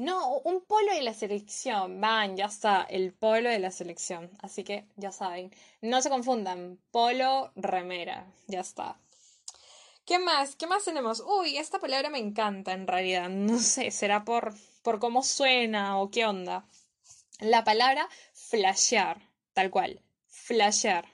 No, 0.00 0.38
un 0.44 0.62
polo 0.62 0.94
de 0.94 1.02
la 1.02 1.12
selección. 1.12 2.00
Van, 2.00 2.34
ya 2.34 2.46
está, 2.46 2.86
el 2.88 3.12
polo 3.12 3.50
de 3.50 3.58
la 3.58 3.70
selección. 3.70 4.30
Así 4.40 4.64
que 4.64 4.86
ya 4.96 5.12
saben. 5.12 5.52
No 5.82 6.00
se 6.00 6.08
confundan. 6.08 6.78
Polo, 6.90 7.52
remera. 7.54 8.26
Ya 8.46 8.60
está. 8.60 8.98
¿Qué 10.06 10.18
más? 10.18 10.56
¿Qué 10.56 10.66
más 10.66 10.86
tenemos? 10.86 11.20
Uy, 11.20 11.58
esta 11.58 11.80
palabra 11.80 12.08
me 12.08 12.18
encanta 12.18 12.72
en 12.72 12.86
realidad. 12.86 13.28
No 13.28 13.58
sé, 13.58 13.90
será 13.90 14.24
por, 14.24 14.54
por 14.82 15.00
cómo 15.00 15.22
suena 15.22 15.98
o 16.00 16.10
qué 16.10 16.24
onda. 16.24 16.64
La 17.40 17.62
palabra 17.64 18.08
flashear, 18.32 19.20
tal 19.52 19.70
cual. 19.70 20.00
Flashear. 20.28 21.04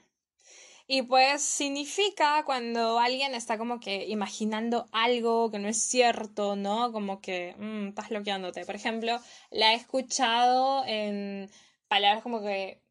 Y 0.89 1.03
pues 1.03 1.43
significa 1.43 2.45
cuando 2.45 2.99
alguien 3.01 3.35
está 3.35 3.59
como 3.59 3.81
que 3.81 4.07
imaginando 4.07 4.89
algo 4.93 5.51
que 5.51 5.59
no 5.59 5.69
es 5.69 5.79
cierto, 5.83 6.55
¿no? 6.57 6.93
Como 6.93 7.21
que 7.21 7.55
mm, 7.59 7.89
estás 7.89 8.09
bloqueándote. 8.09 8.65
Por 8.65 8.77
ejemplo, 8.77 9.19
la 9.51 9.73
he 9.73 9.77
escuchado 9.77 10.85
en 10.87 11.51
palabras 11.89 12.23
como 12.23 12.41
que, 12.41 12.83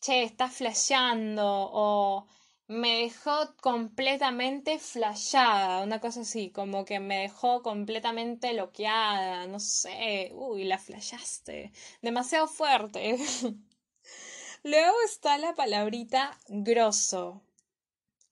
che, 0.00 0.22
está 0.24 0.48
flasheando 0.50 1.44
o 1.72 2.26
me 2.68 3.02
dejó 3.02 3.54
completamente 3.60 4.78
flashada, 4.78 5.82
una 5.82 6.00
cosa 6.00 6.22
así, 6.22 6.50
como 6.50 6.84
que 6.84 6.98
me 7.00 7.18
dejó 7.22 7.62
completamente 7.62 8.52
bloqueada, 8.54 9.46
no 9.46 9.60
sé, 9.60 10.30
uy, 10.34 10.64
la 10.64 10.78
flashaste, 10.78 11.72
demasiado 12.02 12.48
fuerte. 12.48 13.18
Luego 14.66 14.96
está 15.04 15.36
la 15.36 15.54
palabrita 15.54 16.40
grosso, 16.48 17.42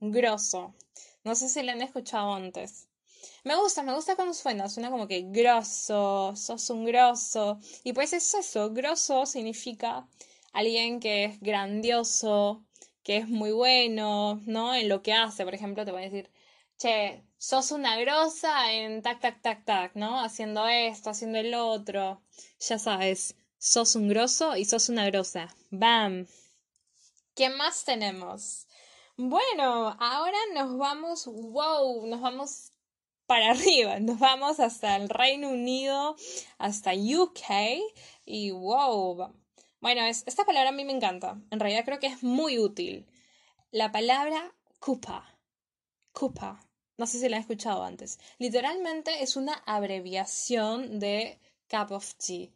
grosso, 0.01 0.75
no 1.25 1.35
sé 1.35 1.51
si 1.51 1.63
la 1.63 1.73
han 1.73 1.83
escuchado 1.83 2.33
antes. 2.33 2.89
Me 3.45 3.55
gusta, 3.55 3.83
me 3.83 3.93
gusta 3.93 4.17
cómo 4.17 4.33
suena, 4.33 4.71
suena 4.71 4.91
como 4.91 5.07
que 5.07 5.27
grosso, 5.29 6.35
sos 6.35 6.71
un 6.71 6.87
grosso. 6.87 7.59
Y 7.85 7.93
pues 7.93 8.15
es 8.15 8.33
eso, 8.33 8.73
grosso 8.73 9.27
significa 9.27 10.09
alguien 10.55 11.01
que 11.01 11.25
es 11.25 11.41
grandioso, 11.41 12.65
que 13.03 13.19
es 13.19 13.29
muy 13.29 13.53
bueno, 13.53 14.41
¿no? 14.47 14.75
En 14.75 14.89
lo 14.89 15.03
que 15.03 15.13
hace, 15.13 15.45
por 15.45 15.55
ejemplo, 15.55 15.85
te 15.85 15.93
voy 15.93 16.01
a 16.01 16.05
decir, 16.11 16.31
che, 16.79 17.23
sos 17.37 17.73
una 17.73 17.99
grosa 17.99 18.73
en 18.73 19.03
tac, 19.03 19.21
tac, 19.21 19.43
tac, 19.43 19.65
tac, 19.67 19.97
¿no? 19.97 20.19
Haciendo 20.25 20.67
esto, 20.67 21.11
haciendo 21.11 21.39
el 21.39 21.53
otro. 21.55 22.23
Ya 22.59 22.79
sabes, 22.79 23.37
sos 23.63 23.95
un 23.95 24.09
grosso 24.09 24.57
y 24.57 24.65
sos 24.65 24.89
una 24.89 25.07
grosa. 25.07 25.55
¡Bam! 25.71 26.27
¿Qué 27.37 27.49
más 27.49 27.85
tenemos? 27.85 28.67
Bueno, 29.17 29.97
ahora 30.01 30.37
nos 30.53 30.77
vamos, 30.77 31.27
wow, 31.27 32.05
nos 32.07 32.21
vamos 32.21 32.73
para 33.27 33.51
arriba, 33.53 34.01
nos 34.01 34.19
vamos 34.19 34.59
hasta 34.59 34.97
el 34.97 35.09
Reino 35.09 35.51
Unido, 35.51 36.17
hasta 36.59 36.91
UK 36.93 37.79
y 38.25 38.51
wow, 38.51 39.33
bueno, 39.81 40.03
es, 40.07 40.25
esta 40.27 40.45
palabra 40.45 40.71
a 40.71 40.73
mí 40.73 40.85
me 40.85 40.93
encanta. 40.93 41.41
En 41.53 41.61
realidad 41.61 41.85
creo 41.85 42.01
que 42.01 42.09
es 42.09 42.23
muy 42.25 42.59
útil. 42.59 43.07
La 43.71 43.93
palabra 43.93 44.53
cupa. 44.81 45.39
Cupa. 46.13 46.61
No 46.99 47.07
sé 47.07 47.21
si 47.21 47.29
la 47.29 47.37
he 47.37 47.41
escuchado 47.41 47.85
antes. 47.85 48.19
Literalmente 48.39 49.23
es 49.23 49.37
una 49.37 49.55
abreviación 49.67 50.99
de 50.99 51.39
cup 51.71 51.93
of 51.93 52.15
tea. 52.15 52.51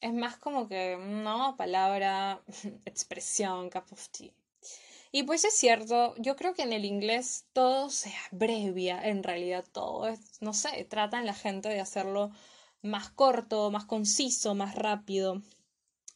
Es 0.00 0.12
más 0.14 0.36
como 0.36 0.68
que, 0.68 0.96
no, 0.98 1.56
palabra, 1.56 2.40
expresión, 2.84 3.70
cup 3.70 3.84
of 3.92 4.08
tea. 4.08 4.32
Y 5.12 5.24
pues 5.24 5.44
es 5.44 5.54
cierto, 5.54 6.14
yo 6.18 6.36
creo 6.36 6.54
que 6.54 6.62
en 6.62 6.72
el 6.72 6.84
inglés 6.84 7.46
todo 7.52 7.90
se 7.90 8.12
abrevia, 8.30 9.02
en 9.08 9.24
realidad 9.24 9.64
todo 9.72 10.06
es, 10.06 10.40
no 10.40 10.52
sé, 10.52 10.84
tratan 10.84 11.26
la 11.26 11.34
gente 11.34 11.68
de 11.68 11.80
hacerlo 11.80 12.30
más 12.82 13.10
corto, 13.10 13.70
más 13.70 13.84
conciso, 13.86 14.54
más 14.54 14.76
rápido. 14.76 15.42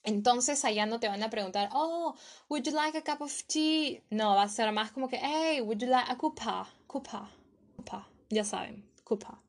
Entonces 0.05 0.65
allá 0.65 0.87
no 0.87 1.01
te 1.01 1.09
van 1.09 1.23
a 1.23 1.31
preguntar, 1.31 1.71
oh, 1.73 2.15
would 2.49 2.65
you 2.65 2.73
like 2.73 2.97
a 2.97 3.03
cup 3.03 3.23
of 3.23 3.43
tea? 3.47 4.03
No, 4.11 4.37
va 4.37 4.43
a 4.45 4.49
ser 4.49 4.71
más 4.71 4.93
como 4.93 5.09
que, 5.09 5.19
hey, 5.19 5.61
would 5.61 5.79
you 5.79 5.89
like 5.89 6.11
a 6.11 6.17
cupa? 6.17 6.73
Cupa, 6.87 7.31
cupa, 7.77 8.09
ya 8.31 8.45
saben, 8.45 8.89
cupa. 9.03 9.43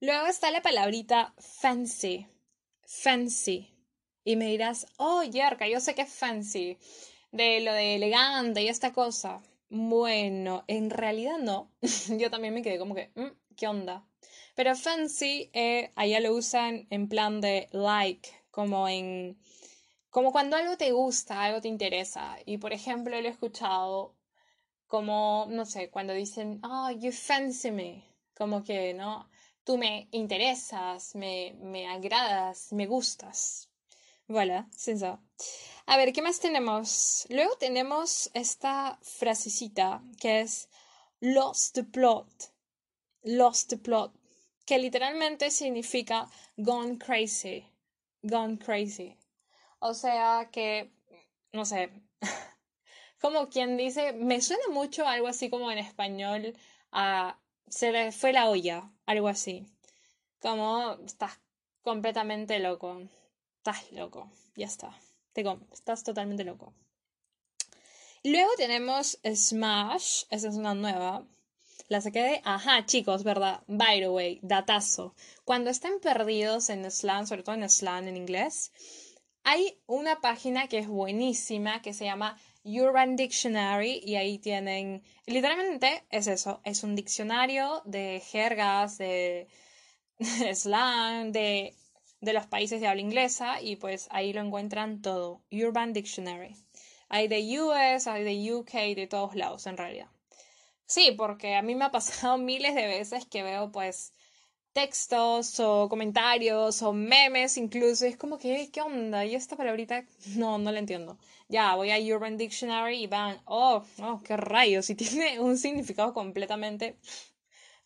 Luego 0.00 0.28
está 0.28 0.50
la 0.50 0.62
palabrita 0.62 1.34
fancy, 1.38 2.26
fancy. 2.88 3.74
Y 4.24 4.36
me 4.36 4.46
dirás, 4.46 4.86
oh, 4.96 5.22
Yerka, 5.22 5.68
yo 5.68 5.80
sé 5.80 5.94
que 5.94 6.02
es 6.02 6.12
fancy, 6.12 6.78
de 7.30 7.60
lo 7.60 7.72
de 7.72 7.96
elegante 7.96 8.62
y 8.62 8.68
esta 8.68 8.92
cosa. 8.92 9.42
Bueno, 9.68 10.64
en 10.66 10.90
realidad 10.90 11.38
no. 11.38 11.70
yo 12.18 12.30
también 12.30 12.54
me 12.54 12.62
quedé 12.62 12.78
como 12.78 12.94
que, 12.94 13.10
mm, 13.14 13.54
¿qué 13.56 13.68
onda? 13.68 14.06
Pero 14.54 14.74
fancy, 14.74 15.50
eh, 15.52 15.92
allá 15.94 16.20
lo 16.20 16.34
usan 16.34 16.86
en 16.90 17.08
plan 17.08 17.40
de 17.40 17.68
like, 17.72 18.28
como 18.50 18.88
en 18.88 19.38
como 20.10 20.32
cuando 20.32 20.56
algo 20.56 20.76
te 20.76 20.90
gusta, 20.90 21.44
algo 21.44 21.60
te 21.60 21.68
interesa. 21.68 22.38
Y 22.46 22.58
por 22.58 22.72
ejemplo, 22.72 23.20
lo 23.20 23.28
he 23.28 23.30
escuchado 23.30 24.16
como, 24.86 25.46
no 25.50 25.66
sé, 25.66 25.90
cuando 25.90 26.14
dicen, 26.14 26.60
oh, 26.64 26.90
you 26.90 27.12
fancy 27.12 27.70
me, 27.70 28.04
como 28.34 28.64
que, 28.64 28.94
¿no? 28.94 29.28
Tú 29.68 29.76
me 29.76 30.08
interesas, 30.12 31.14
me, 31.14 31.52
me 31.60 31.86
agradas, 31.86 32.72
me 32.72 32.86
gustas. 32.86 33.68
Voilà, 34.26 34.66
c'est. 34.70 35.02
A 35.02 35.96
ver, 35.98 36.10
¿qué 36.14 36.22
más 36.22 36.40
tenemos? 36.40 37.26
Luego 37.28 37.54
tenemos 37.58 38.30
esta 38.32 38.98
frasecita 39.02 40.00
que 40.18 40.40
es 40.40 40.70
lost 41.20 41.74
the 41.74 41.84
plot. 41.84 42.54
Lost 43.24 43.68
the 43.68 43.76
plot. 43.76 44.14
Que 44.64 44.78
literalmente 44.78 45.50
significa 45.50 46.30
gone 46.56 46.96
crazy 46.96 47.66
gone 48.22 48.56
crazy. 48.56 49.16
O 49.80 49.94
sea 49.94 50.48
que, 50.50 50.90
no 51.52 51.64
sé, 51.64 51.90
como 53.20 53.48
quien 53.48 53.76
dice, 53.76 54.12
me 54.12 54.40
suena 54.40 54.68
mucho 54.70 55.06
algo 55.06 55.28
así 55.28 55.50
como 55.50 55.70
en 55.70 55.78
español 55.78 56.56
a 56.90 57.38
se 57.70 57.92
le 57.92 58.12
fue 58.12 58.32
la 58.32 58.48
olla, 58.48 58.90
algo 59.06 59.28
así. 59.28 59.66
Como 60.40 60.92
estás 61.04 61.38
completamente 61.82 62.58
loco. 62.58 63.08
Estás 63.58 63.90
loco, 63.92 64.30
ya 64.56 64.66
está. 64.66 64.98
Te 65.32 65.44
estás 65.72 66.02
totalmente 66.04 66.44
loco. 66.44 66.72
Luego 68.24 68.50
tenemos 68.56 69.18
Smash, 69.24 70.24
esa 70.30 70.48
es 70.48 70.54
una 70.56 70.74
nueva. 70.74 71.24
La 71.88 72.00
saqué 72.00 72.22
de, 72.22 72.40
ajá, 72.44 72.84
chicos, 72.84 73.24
¿verdad? 73.24 73.62
By 73.66 74.00
the 74.00 74.08
way, 74.08 74.40
datazo. 74.42 75.14
Cuando 75.44 75.70
estén 75.70 76.00
perdidos 76.00 76.68
en 76.68 76.90
slang, 76.90 77.26
sobre 77.26 77.42
todo 77.42 77.54
en 77.54 77.68
slang 77.70 78.08
en 78.08 78.16
inglés, 78.16 78.72
hay 79.44 79.80
una 79.86 80.20
página 80.20 80.68
que 80.68 80.78
es 80.78 80.88
buenísima 80.88 81.80
que 81.80 81.94
se 81.94 82.04
llama 82.04 82.38
Urban 82.68 83.16
Dictionary 83.16 84.00
y 84.04 84.16
ahí 84.16 84.38
tienen, 84.38 85.02
literalmente 85.26 86.04
es 86.10 86.26
eso, 86.26 86.60
es 86.64 86.82
un 86.82 86.94
diccionario 86.94 87.82
de 87.84 88.20
jergas, 88.20 88.98
de, 88.98 89.48
slang, 90.54 91.32
de, 91.32 91.74
de 92.20 92.32
los 92.32 92.46
países 92.46 92.80
de 92.80 92.88
habla 92.88 93.00
inglesa 93.00 93.62
y 93.62 93.76
pues 93.76 94.08
ahí 94.10 94.32
lo 94.32 94.40
encuentran 94.40 95.02
todo. 95.02 95.42
Urban 95.50 95.92
Dictionary. 95.92 96.56
Hay 97.08 97.28
de 97.28 97.60
US, 97.60 98.06
hay 98.06 98.24
de 98.24 98.54
UK, 98.54 98.72
de 98.94 99.06
todos 99.08 99.34
lados 99.34 99.66
en 99.66 99.76
realidad. 99.76 100.08
Sí, 100.86 101.12
porque 101.16 101.54
a 101.54 101.62
mí 101.62 101.74
me 101.74 101.84
ha 101.84 101.90
pasado 101.90 102.38
miles 102.38 102.74
de 102.74 102.86
veces 102.86 103.26
que 103.26 103.42
veo 103.42 103.70
pues 103.72 104.12
textos 104.78 105.58
o 105.58 105.88
comentarios 105.88 106.82
o 106.82 106.92
memes 106.92 107.56
incluso. 107.56 108.06
es 108.06 108.16
como 108.16 108.38
que, 108.38 108.70
¿qué 108.70 108.80
onda? 108.80 109.24
¿Y 109.24 109.34
esta 109.34 109.56
palabrita? 109.56 110.04
No, 110.36 110.56
no 110.58 110.70
la 110.70 110.78
entiendo. 110.78 111.18
Ya, 111.48 111.74
voy 111.74 111.90
a 111.90 111.98
Urban 112.14 112.36
Dictionary 112.36 113.02
y 113.02 113.06
van, 113.08 113.40
oh, 113.46 113.82
oh, 114.00 114.20
qué 114.22 114.36
rayos. 114.36 114.86
Si 114.86 114.94
tiene 114.94 115.40
un 115.48 115.58
significado 115.58 116.14
completamente, 116.14 116.96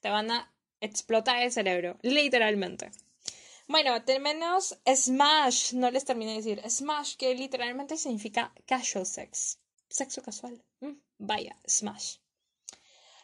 te 0.01 0.11
van 0.11 0.31
a 0.31 0.53
explotar 0.81 1.43
el 1.43 1.51
cerebro, 1.51 1.97
literalmente. 2.03 2.91
Bueno, 3.69 4.03
tenemos 4.05 4.79
Smash, 4.87 5.73
no 5.73 5.91
les 5.91 6.05
terminé 6.05 6.33
de 6.33 6.43
decir. 6.43 6.71
Smash, 6.71 7.17
que 7.17 7.35
literalmente 7.35 7.97
significa 7.97 8.53
casual 8.67 9.07
sex. 9.07 9.59
Sexo 9.89 10.21
casual. 10.21 10.63
Mm, 10.81 10.97
vaya, 11.19 11.57
Smash. 11.67 12.17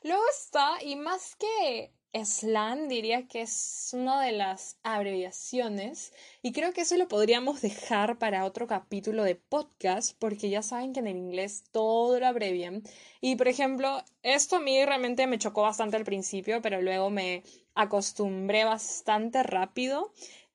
Luego 0.04 0.22
está, 0.30 0.82
y 0.82 0.96
más 0.96 1.36
que 1.36 1.92
slang, 2.24 2.88
diría 2.88 3.26
que 3.26 3.42
es 3.42 3.90
una 3.92 4.22
de 4.22 4.32
las 4.32 4.78
abreviaciones, 4.82 6.12
y 6.42 6.52
creo 6.52 6.72
que 6.72 6.82
eso 6.82 6.96
lo 6.96 7.08
podríamos 7.08 7.60
dejar 7.60 8.18
para 8.18 8.44
otro 8.44 8.66
capítulo 8.66 9.24
de 9.24 9.34
podcast, 9.34 10.16
porque 10.18 10.50
ya 10.50 10.62
saben 10.62 10.92
que 10.92 11.00
en 11.00 11.06
el 11.06 11.16
inglés 11.16 11.64
todo 11.70 12.18
lo 12.20 12.26
abrevian. 12.26 12.82
Y 13.20 13.36
por 13.36 13.48
ejemplo, 13.48 14.04
esto 14.22 14.56
a 14.56 14.60
mí 14.60 14.84
realmente 14.84 15.26
me 15.26 15.38
chocó 15.38 15.62
bastante 15.62 15.96
al 15.96 16.04
principio, 16.04 16.62
pero 16.62 16.80
luego 16.82 17.10
me 17.10 17.42
acostumbré 17.74 18.64
bastante 18.64 19.42
rápido. 19.42 20.12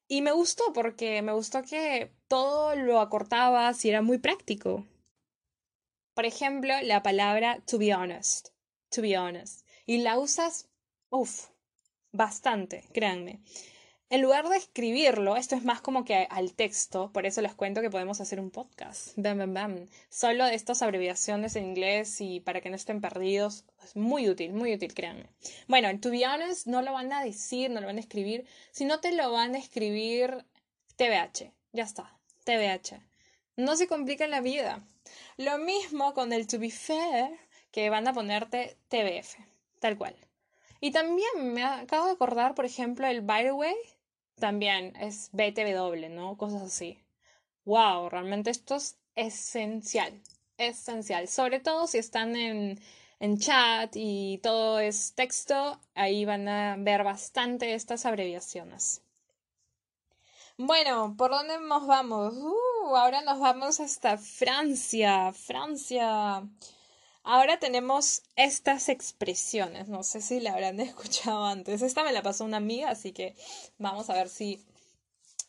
Y 0.07 0.21
me 0.21 0.31
gustó 0.31 0.73
porque 0.73 1.21
me 1.21 1.33
gustó 1.33 1.63
que 1.63 2.13
todo 2.27 2.75
lo 2.75 2.99
acortaba 2.99 3.73
si 3.73 3.89
era 3.89 4.01
muy 4.01 4.17
práctico. 4.19 4.85
Por 6.13 6.25
ejemplo, 6.25 6.73
la 6.83 7.01
palabra 7.01 7.59
to 7.65 7.77
be 7.77 7.93
honest 7.95 8.53
to 8.93 9.01
be 9.01 9.17
honest. 9.17 9.65
Y 9.85 9.97
la 9.97 10.17
usas, 10.17 10.69
uff, 11.09 11.49
bastante, 12.13 12.85
créanme. 12.93 13.41
En 14.13 14.21
lugar 14.21 14.47
de 14.47 14.57
escribirlo, 14.57 15.35
esto 15.37 15.55
es 15.55 15.63
más 15.63 15.81
como 15.81 16.05
que 16.05 16.27
al 16.29 16.53
texto, 16.53 17.11
por 17.11 17.25
eso 17.25 17.41
les 17.41 17.55
cuento 17.55 17.81
que 17.81 17.89
podemos 17.89 18.21
hacer 18.21 18.39
un 18.39 18.51
podcast. 18.51 19.13
Bam, 19.15 19.39
bam, 19.39 19.53
bam. 19.55 19.87
Solo 20.09 20.45
de 20.45 20.53
estas 20.53 20.83
abreviaciones 20.83 21.55
en 21.55 21.65
inglés 21.65 22.21
y 22.21 22.39
para 22.39 22.61
que 22.61 22.69
no 22.69 22.75
estén 22.75 23.01
perdidos. 23.01 23.65
Es 23.83 23.95
muy 23.95 24.29
útil, 24.29 24.53
muy 24.53 24.71
útil, 24.71 24.93
créanme. 24.93 25.25
Bueno, 25.67 25.89
to 25.99 26.11
be 26.11 26.27
honest, 26.27 26.67
no 26.67 26.83
lo 26.83 26.93
van 26.93 27.11
a 27.11 27.23
decir, 27.23 27.71
no 27.71 27.81
lo 27.81 27.87
van 27.87 27.97
a 27.97 28.01
escribir, 28.01 28.45
sino 28.71 28.99
te 28.99 29.13
lo 29.13 29.31
van 29.31 29.55
a 29.55 29.57
escribir 29.57 30.45
TBH. 30.95 31.51
Ya 31.71 31.83
está, 31.83 32.15
TBH. 32.43 33.01
No 33.55 33.75
se 33.75 33.87
complica 33.87 34.27
la 34.27 34.41
vida. 34.41 34.85
Lo 35.37 35.57
mismo 35.57 36.13
con 36.13 36.33
el 36.33 36.45
to 36.45 36.59
be 36.59 36.69
fair, 36.69 37.31
que 37.71 37.89
van 37.89 38.07
a 38.07 38.13
ponerte 38.13 38.77
TBF, 38.89 39.37
tal 39.79 39.97
cual. 39.97 40.15
Y 40.83 40.91
también 40.91 41.53
me 41.53 41.63
acabo 41.63 42.07
de 42.07 42.11
acordar, 42.11 42.55
por 42.55 42.65
ejemplo, 42.65 43.07
el 43.07 43.21
By 43.21 43.45
the 43.45 43.53
Way, 43.53 43.73
también 44.35 44.93
es 44.97 45.29
BTW, 45.31 46.09
¿no? 46.09 46.35
Cosas 46.35 46.61
así. 46.61 46.99
wow, 47.63 48.09
realmente 48.09 48.49
esto 48.51 48.75
es 48.75 48.97
esencial, 49.15 50.21
esencial, 50.57 51.29
sobre 51.29 51.61
todo 51.61 51.87
si 51.87 51.99
están 51.99 52.35
en, 52.35 52.81
en 53.21 53.37
chat 53.37 53.93
y 53.95 54.39
todo 54.43 54.81
es 54.81 55.13
texto, 55.15 55.79
ahí 55.95 56.25
van 56.25 56.49
a 56.49 56.75
ver 56.77 57.05
bastante 57.05 57.75
estas 57.75 58.05
abreviaciones. 58.05 59.01
Bueno, 60.57 61.15
¿por 61.17 61.31
dónde 61.31 61.61
nos 61.61 61.87
vamos? 61.87 62.33
Uh, 62.33 62.97
ahora 62.97 63.21
nos 63.21 63.39
vamos 63.39 63.79
hasta 63.79 64.17
Francia, 64.17 65.31
Francia. 65.31 66.43
Ahora 67.23 67.57
tenemos 67.57 68.21
estas 68.35 68.89
expresiones, 68.89 69.87
no 69.87 70.03
sé 70.03 70.21
si 70.21 70.41
la 70.41 70.51
habrán 70.51 70.79
escuchado 70.81 71.45
antes. 71.45 71.81
Esta 71.81 72.03
me 72.03 72.11
la 72.11 72.21
pasó 72.21 72.43
una 72.45 72.57
amiga, 72.57 72.89
así 72.89 73.13
que 73.13 73.35
vamos 73.77 74.09
a 74.09 74.13
ver 74.13 74.29
si, 74.29 74.65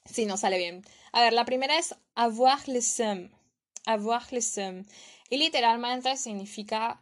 si 0.05 0.25
nos 0.25 0.41
sale 0.41 0.59
bien. 0.59 0.85
A 1.13 1.21
ver, 1.21 1.33
la 1.33 1.45
primera 1.45 1.79
es 1.79 1.97
avoir 2.15 2.69
le 2.69 2.81
seum. 2.81 3.31
Avoir 3.87 4.33
le. 4.33 4.41
Y 5.31 5.37
literalmente 5.37 6.17
significa 6.17 7.01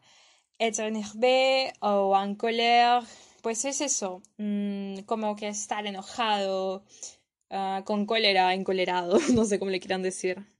être 0.58 0.87
énervé 0.87 1.72
o 1.80 2.16
en 2.16 2.35
colère. 2.37 3.04
Pues 3.42 3.64
es 3.64 3.80
eso, 3.80 4.22
mm, 4.38 5.00
como 5.06 5.35
que 5.37 5.48
estar 5.48 5.85
enojado, 5.87 6.85
ah, 7.50 7.82
con 7.85 8.06
cólera, 8.06 8.54
encolerado, 8.54 9.18
no 9.35 9.44
sé 9.44 9.58
cómo 9.58 9.70
le 9.70 9.80
quieran 9.80 10.02
decir. 10.02 10.52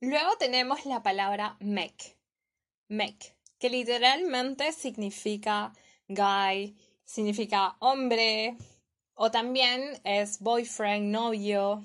Luego 0.00 0.36
tenemos 0.38 0.86
la 0.86 1.02
palabra 1.02 1.56
mec. 1.60 2.16
Mec, 2.88 3.36
que 3.58 3.68
literalmente 3.68 4.72
significa 4.72 5.74
guy, 6.08 6.74
significa 7.04 7.76
hombre, 7.80 8.56
o 9.14 9.30
también 9.30 10.00
es 10.04 10.40
boyfriend, 10.40 11.12
novio. 11.12 11.84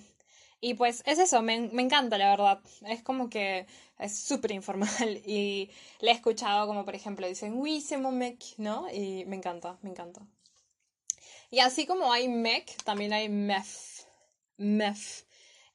Y 0.61 0.75
pues 0.75 1.03
es 1.05 1.19
eso, 1.19 1.41
me, 1.41 1.55
encanta 1.55 2.17
la 2.17 2.29
verdad. 2.29 2.61
Es 2.87 3.03
como 3.03 3.29
que 3.29 3.67
es 3.99 4.17
súper 4.17 4.51
informal 4.51 4.87
y 5.25 5.69
le 5.99 6.11
he 6.11 6.13
escuchado 6.13 6.67
como 6.67 6.85
por 6.85 6.95
ejemplo 6.95 7.27
dicen, 7.27 7.61
c'est 7.81 7.99
mon 7.99 8.17
mec, 8.17 8.41
¿no? 8.57 8.87
Y 8.89 9.25
me 9.25 9.35
encanta, 9.35 9.77
me 9.81 9.89
encanta. 9.89 10.21
Y 11.51 11.59
así 11.59 11.85
como 11.85 12.13
hay 12.13 12.29
mec, 12.29 12.81
también 12.83 13.11
hay 13.11 13.27
mef. 13.27 14.05
Mef. 14.57 15.23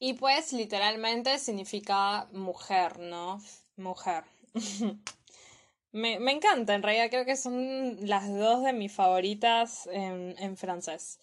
Y 0.03 0.15
pues 0.15 0.55
literalmente 0.55 1.39
significa 1.39 2.27
mujer, 2.33 2.99
¿no? 2.99 3.41
Mujer. 3.77 4.25
me, 5.93 6.19
me, 6.19 6.33
encanta, 6.33 6.75
en 6.75 6.83
realidad 6.83 7.11
creo 7.11 7.27
que 7.27 7.37
son 7.37 7.99
las 8.09 8.27
dos 8.35 8.65
de 8.65 8.73
mis 8.73 8.93
favoritas 8.93 9.87
en, 9.93 10.35
en 10.39 10.57
francés. 10.57 11.19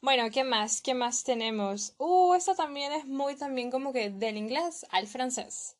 Bueno, 0.00 0.30
¿qué 0.30 0.44
más? 0.44 0.80
¿Qué 0.80 0.94
más 0.94 1.24
tenemos? 1.24 1.94
Uh, 1.98 2.34
esta 2.34 2.54
también 2.54 2.92
es 2.92 3.04
muy 3.06 3.34
también 3.34 3.70
como 3.70 3.92
que 3.92 4.10
del 4.10 4.36
inglés 4.36 4.86
al 4.90 5.08
francés. 5.08 5.76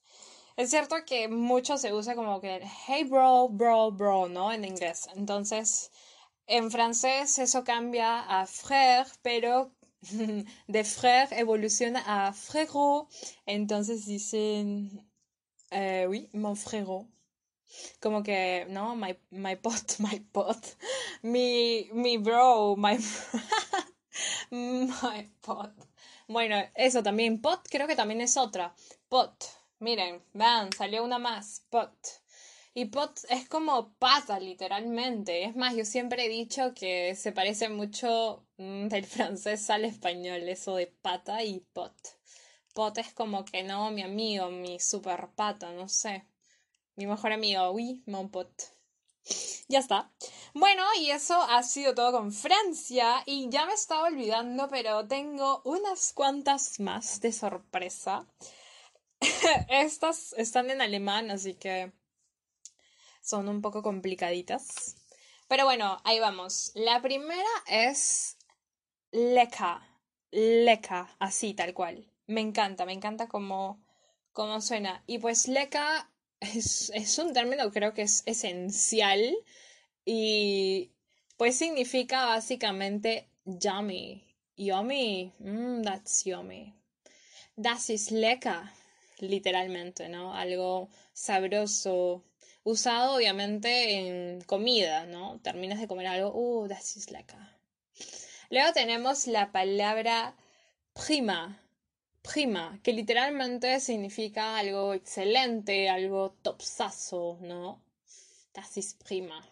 Es 0.56 0.70
cierto 0.70 0.96
que 1.06 1.28
mucho 1.28 1.78
se 1.78 1.94
usa 1.94 2.16
como 2.16 2.40
que 2.40 2.60
hey 2.86 3.04
bro, 3.04 3.48
bro, 3.48 3.92
bro, 3.92 4.28
¿no? 4.28 4.52
En 4.52 4.64
inglés. 4.64 5.08
Entonces, 5.14 5.92
en 6.48 6.70
francés 6.72 7.38
eso 7.38 7.62
cambia 7.62 8.20
a 8.20 8.44
frère, 8.46 9.06
pero 9.22 9.70
de 10.68 10.84
frère 10.84 11.32
evoluciona 11.32 12.02
a 12.06 12.32
frérot. 12.32 13.08
Entonces 13.46 14.06
dicen, 14.06 15.06
eh, 15.70 16.06
oui, 16.08 16.28
mon 16.32 16.56
frérot. 16.56 17.06
Como 18.00 18.22
que, 18.22 18.66
no, 18.68 18.96
my, 18.96 19.16
my 19.30 19.56
pot, 19.56 19.98
my 19.98 20.20
pot. 20.32 20.76
Mi, 21.22 21.88
mi 21.92 22.18
bro, 22.18 22.76
my, 22.76 22.98
my 24.50 25.30
pot. 25.40 25.72
Bueno, 26.28 26.56
eso 26.74 27.02
también, 27.02 27.40
pot 27.40 27.60
creo 27.70 27.86
que 27.86 27.96
también 27.96 28.20
es 28.20 28.36
otra. 28.36 28.74
Pot. 29.08 29.44
Miren, 29.80 30.22
vean, 30.34 30.70
salió 30.72 31.04
una 31.04 31.18
más. 31.18 31.64
Pot. 31.70 31.92
Y 32.72 32.84
pot 32.86 33.18
es 33.28 33.48
como 33.48 33.94
pata, 33.94 34.38
literalmente. 34.38 35.44
Es 35.44 35.56
más, 35.56 35.74
yo 35.74 35.84
siempre 35.84 36.26
he 36.26 36.28
dicho 36.28 36.72
que 36.74 37.14
se 37.16 37.32
parece 37.32 37.68
mucho 37.68 38.46
mm, 38.58 38.88
del 38.88 39.04
francés 39.04 39.68
al 39.70 39.84
español, 39.84 40.48
eso 40.48 40.76
de 40.76 40.86
pata 40.86 41.42
y 41.42 41.60
pot. 41.72 41.94
Pot 42.74 42.98
es 42.98 43.12
como 43.12 43.44
que 43.44 43.64
no, 43.64 43.90
mi 43.90 44.02
amigo, 44.02 44.50
mi 44.50 44.78
super 44.78 45.28
pata, 45.34 45.72
no 45.72 45.88
sé. 45.88 46.26
Mi 46.96 47.06
mejor 47.06 47.32
amigo, 47.32 47.70
oui, 47.72 48.02
mon 48.06 48.30
pot. 48.30 48.50
Ya 49.68 49.80
está. 49.80 50.10
Bueno, 50.54 50.84
y 50.98 51.10
eso 51.10 51.40
ha 51.42 51.62
sido 51.62 51.94
todo 51.94 52.12
con 52.12 52.32
Francia. 52.32 53.22
Y 53.26 53.48
ya 53.50 53.66
me 53.66 53.74
estaba 53.74 54.04
olvidando, 54.08 54.68
pero 54.68 55.06
tengo 55.08 55.62
unas 55.64 56.12
cuantas 56.12 56.78
más 56.80 57.20
de 57.20 57.32
sorpresa. 57.32 58.26
Estas 59.68 60.34
están 60.34 60.70
en 60.70 60.80
alemán, 60.80 61.30
así 61.30 61.54
que 61.54 61.92
son 63.30 63.48
un 63.48 63.62
poco 63.62 63.82
complicaditas. 63.82 64.96
Pero 65.48 65.64
bueno, 65.64 66.00
ahí 66.04 66.18
vamos. 66.18 66.72
La 66.74 67.00
primera 67.00 67.48
es 67.68 68.36
leca. 69.12 69.86
Leca, 70.32 71.16
así 71.18 71.54
tal 71.54 71.72
cual. 71.72 72.10
Me 72.26 72.40
encanta, 72.40 72.84
me 72.86 72.92
encanta 72.92 73.28
cómo, 73.28 73.80
cómo 74.32 74.60
suena. 74.60 75.02
Y 75.06 75.18
pues 75.18 75.48
leca 75.48 76.10
es, 76.40 76.90
es 76.94 77.18
un 77.18 77.32
término 77.32 77.70
creo 77.70 77.94
que 77.94 78.02
es 78.02 78.22
esencial 78.26 79.36
y 80.04 80.92
pues 81.36 81.56
significa 81.56 82.26
básicamente 82.26 83.28
yummy. 83.44 84.26
Yummy, 84.56 85.32
mm, 85.38 85.82
that's 85.82 86.24
yummy. 86.24 86.74
Das 87.56 87.90
is 87.90 88.10
leca, 88.10 88.72
literalmente, 89.18 90.08
¿no? 90.08 90.34
Algo 90.34 90.88
sabroso, 91.12 92.24
usado 92.64 93.16
obviamente 93.16 93.92
en 93.92 94.40
comida, 94.42 95.06
¿no? 95.06 95.40
Terminas 95.40 95.80
de 95.80 95.88
comer 95.88 96.06
algo, 96.06 96.32
uh, 96.34 96.68
das 96.68 96.96
ist 96.96 97.10
lecker. 97.10 97.38
Luego 98.50 98.72
tenemos 98.72 99.26
la 99.26 99.52
palabra 99.52 100.36
prima, 100.92 101.62
prima, 102.22 102.80
que 102.82 102.92
literalmente 102.92 103.80
significa 103.80 104.58
algo 104.58 104.94
excelente, 104.94 105.88
algo 105.88 106.32
topsazo, 106.42 107.38
¿no? 107.40 107.82
Das 108.52 108.96
prima. 109.06 109.48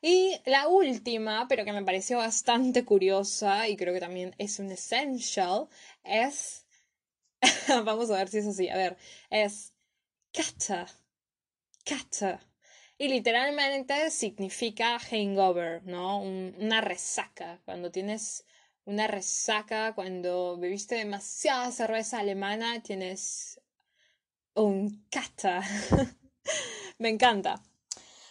Y 0.00 0.40
la 0.44 0.68
última, 0.68 1.46
pero 1.48 1.64
que 1.64 1.72
me 1.72 1.84
pareció 1.84 2.18
bastante 2.18 2.84
curiosa 2.84 3.68
y 3.68 3.76
creo 3.76 3.92
que 3.92 4.00
también 4.00 4.34
es 4.38 4.58
un 4.58 4.70
essential, 4.70 5.68
es... 6.04 6.64
Vamos 7.84 8.10
a 8.10 8.14
ver 8.16 8.28
si 8.28 8.38
es 8.38 8.46
así. 8.46 8.68
A 8.68 8.76
ver, 8.76 8.96
es 9.30 9.72
kata 10.32 10.86
kata. 11.86 12.40
Y 12.98 13.08
literalmente 13.08 14.10
significa 14.10 14.98
hangover, 14.98 15.82
¿no? 15.84 16.20
una 16.20 16.80
resaca. 16.80 17.60
Cuando 17.64 17.90
tienes 17.90 18.44
una 18.84 19.06
resaca, 19.06 19.94
cuando 19.94 20.56
bebiste 20.58 20.96
demasiada 20.96 21.70
cerveza 21.70 22.18
alemana, 22.18 22.82
tienes 22.82 23.60
un 24.54 25.06
kata. 25.10 25.62
Me 26.98 27.10
encanta. 27.10 27.62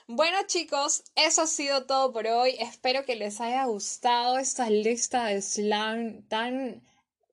Bueno 0.08 0.38
chicos, 0.48 1.04
eso 1.16 1.44
ha 1.44 1.48
sido 1.48 1.86
todo 1.86 2.12
por 2.12 2.28
hoy. 2.28 2.56
Espero 2.60 3.06
que 3.06 3.16
les 3.16 3.42
haya 3.42 3.66
gustado 3.66 4.38
esta 4.38 4.70
lista 4.70 5.26
de 5.26 5.42
slang 5.42 6.28
tan 6.28 6.84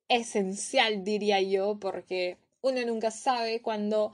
esencial, 0.08 1.04
diría 1.04 1.40
yo, 1.40 1.78
porque 1.78 2.38
uno 2.60 2.84
nunca 2.84 3.10
sabe 3.10 3.60
cuando 3.60 4.12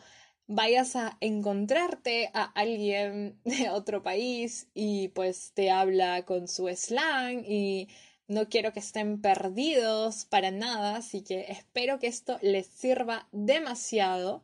vayas 0.48 0.96
a 0.96 1.16
encontrarte 1.20 2.30
a 2.34 2.44
alguien 2.44 3.38
de 3.44 3.70
otro 3.70 4.02
país 4.02 4.68
y 4.74 5.08
pues 5.08 5.52
te 5.54 5.70
habla 5.70 6.24
con 6.24 6.48
su 6.48 6.68
slang 6.74 7.44
y 7.46 7.88
no 8.26 8.48
quiero 8.48 8.72
que 8.72 8.80
estén 8.80 9.20
perdidos 9.22 10.24
para 10.26 10.50
nada, 10.50 10.96
así 10.96 11.22
que 11.22 11.46
espero 11.48 11.98
que 11.98 12.08
esto 12.08 12.38
les 12.42 12.66
sirva 12.66 13.28
demasiado. 13.32 14.42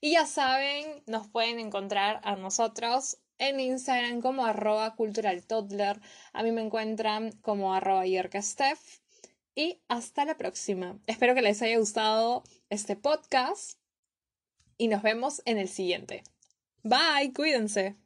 Y 0.00 0.12
ya 0.12 0.26
saben, 0.26 1.02
nos 1.06 1.28
pueden 1.28 1.60
encontrar 1.60 2.20
a 2.24 2.34
nosotros 2.34 3.18
en 3.38 3.60
Instagram 3.60 4.20
como 4.20 4.46
arroba 4.46 4.96
culturaltoddler. 4.96 6.00
A 6.32 6.42
mí 6.42 6.52
me 6.52 6.62
encuentran 6.62 7.32
como 7.42 7.74
arroba 7.74 8.06
yerkastef. 8.06 9.00
Y 9.54 9.80
hasta 9.88 10.24
la 10.24 10.36
próxima. 10.36 10.98
Espero 11.06 11.34
que 11.34 11.42
les 11.42 11.60
haya 11.60 11.78
gustado 11.78 12.44
este 12.70 12.96
podcast 12.96 13.79
y 14.80 14.88
nos 14.88 15.02
vemos 15.02 15.42
en 15.44 15.58
el 15.58 15.68
siguiente. 15.68 16.24
Bye, 16.82 17.34
cuídense. 17.34 17.96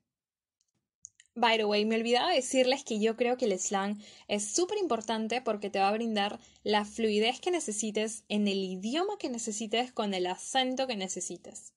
By 1.37 1.57
the 1.57 1.65
way, 1.65 1.85
me 1.85 1.95
olvidaba 1.95 2.33
decirles 2.33 2.83
que 2.83 2.99
yo 2.99 3.17
creo 3.17 3.37
que 3.37 3.45
el 3.45 3.57
slang 3.61 4.03
es 4.27 4.45
súper 4.45 4.79
importante 4.79 5.41
porque 5.41 5.71
te 5.71 5.79
va 5.79 5.89
a 5.89 5.93
brindar 5.93 6.41
la 6.65 6.85
fluidez 6.85 7.39
que 7.39 7.53
necesites 7.53 8.25
en 8.29 8.49
el 8.49 8.59
idioma 8.59 9.19
que 9.21 9.29
necesites 9.29 9.93
con 9.93 10.15
el 10.15 10.27
acento 10.27 10.89
que 10.89 10.97
necesites. 10.97 11.75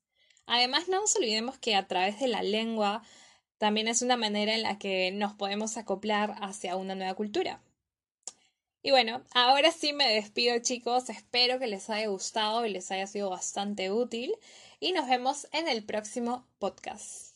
Además, 0.47 0.87
no 0.87 0.99
nos 1.01 1.15
olvidemos 1.15 1.59
que 1.59 1.75
a 1.75 1.87
través 1.87 2.19
de 2.19 2.27
la 2.27 2.41
lengua 2.41 3.03
también 3.59 3.87
es 3.87 4.01
una 4.01 4.17
manera 4.17 4.55
en 4.55 4.63
la 4.63 4.79
que 4.79 5.11
nos 5.11 5.33
podemos 5.33 5.77
acoplar 5.77 6.33
hacia 6.41 6.75
una 6.75 6.95
nueva 6.95 7.13
cultura. 7.13 7.61
Y 8.81 8.89
bueno, 8.89 9.21
ahora 9.33 9.71
sí 9.71 9.93
me 9.93 10.07
despido 10.07 10.57
chicos, 10.59 11.09
espero 11.09 11.59
que 11.59 11.67
les 11.67 11.87
haya 11.91 12.07
gustado 12.07 12.65
y 12.65 12.71
les 12.71 12.89
haya 12.89 13.05
sido 13.05 13.29
bastante 13.29 13.91
útil 13.91 14.33
y 14.79 14.91
nos 14.93 15.07
vemos 15.07 15.47
en 15.51 15.67
el 15.67 15.83
próximo 15.83 16.47
podcast. 16.59 17.26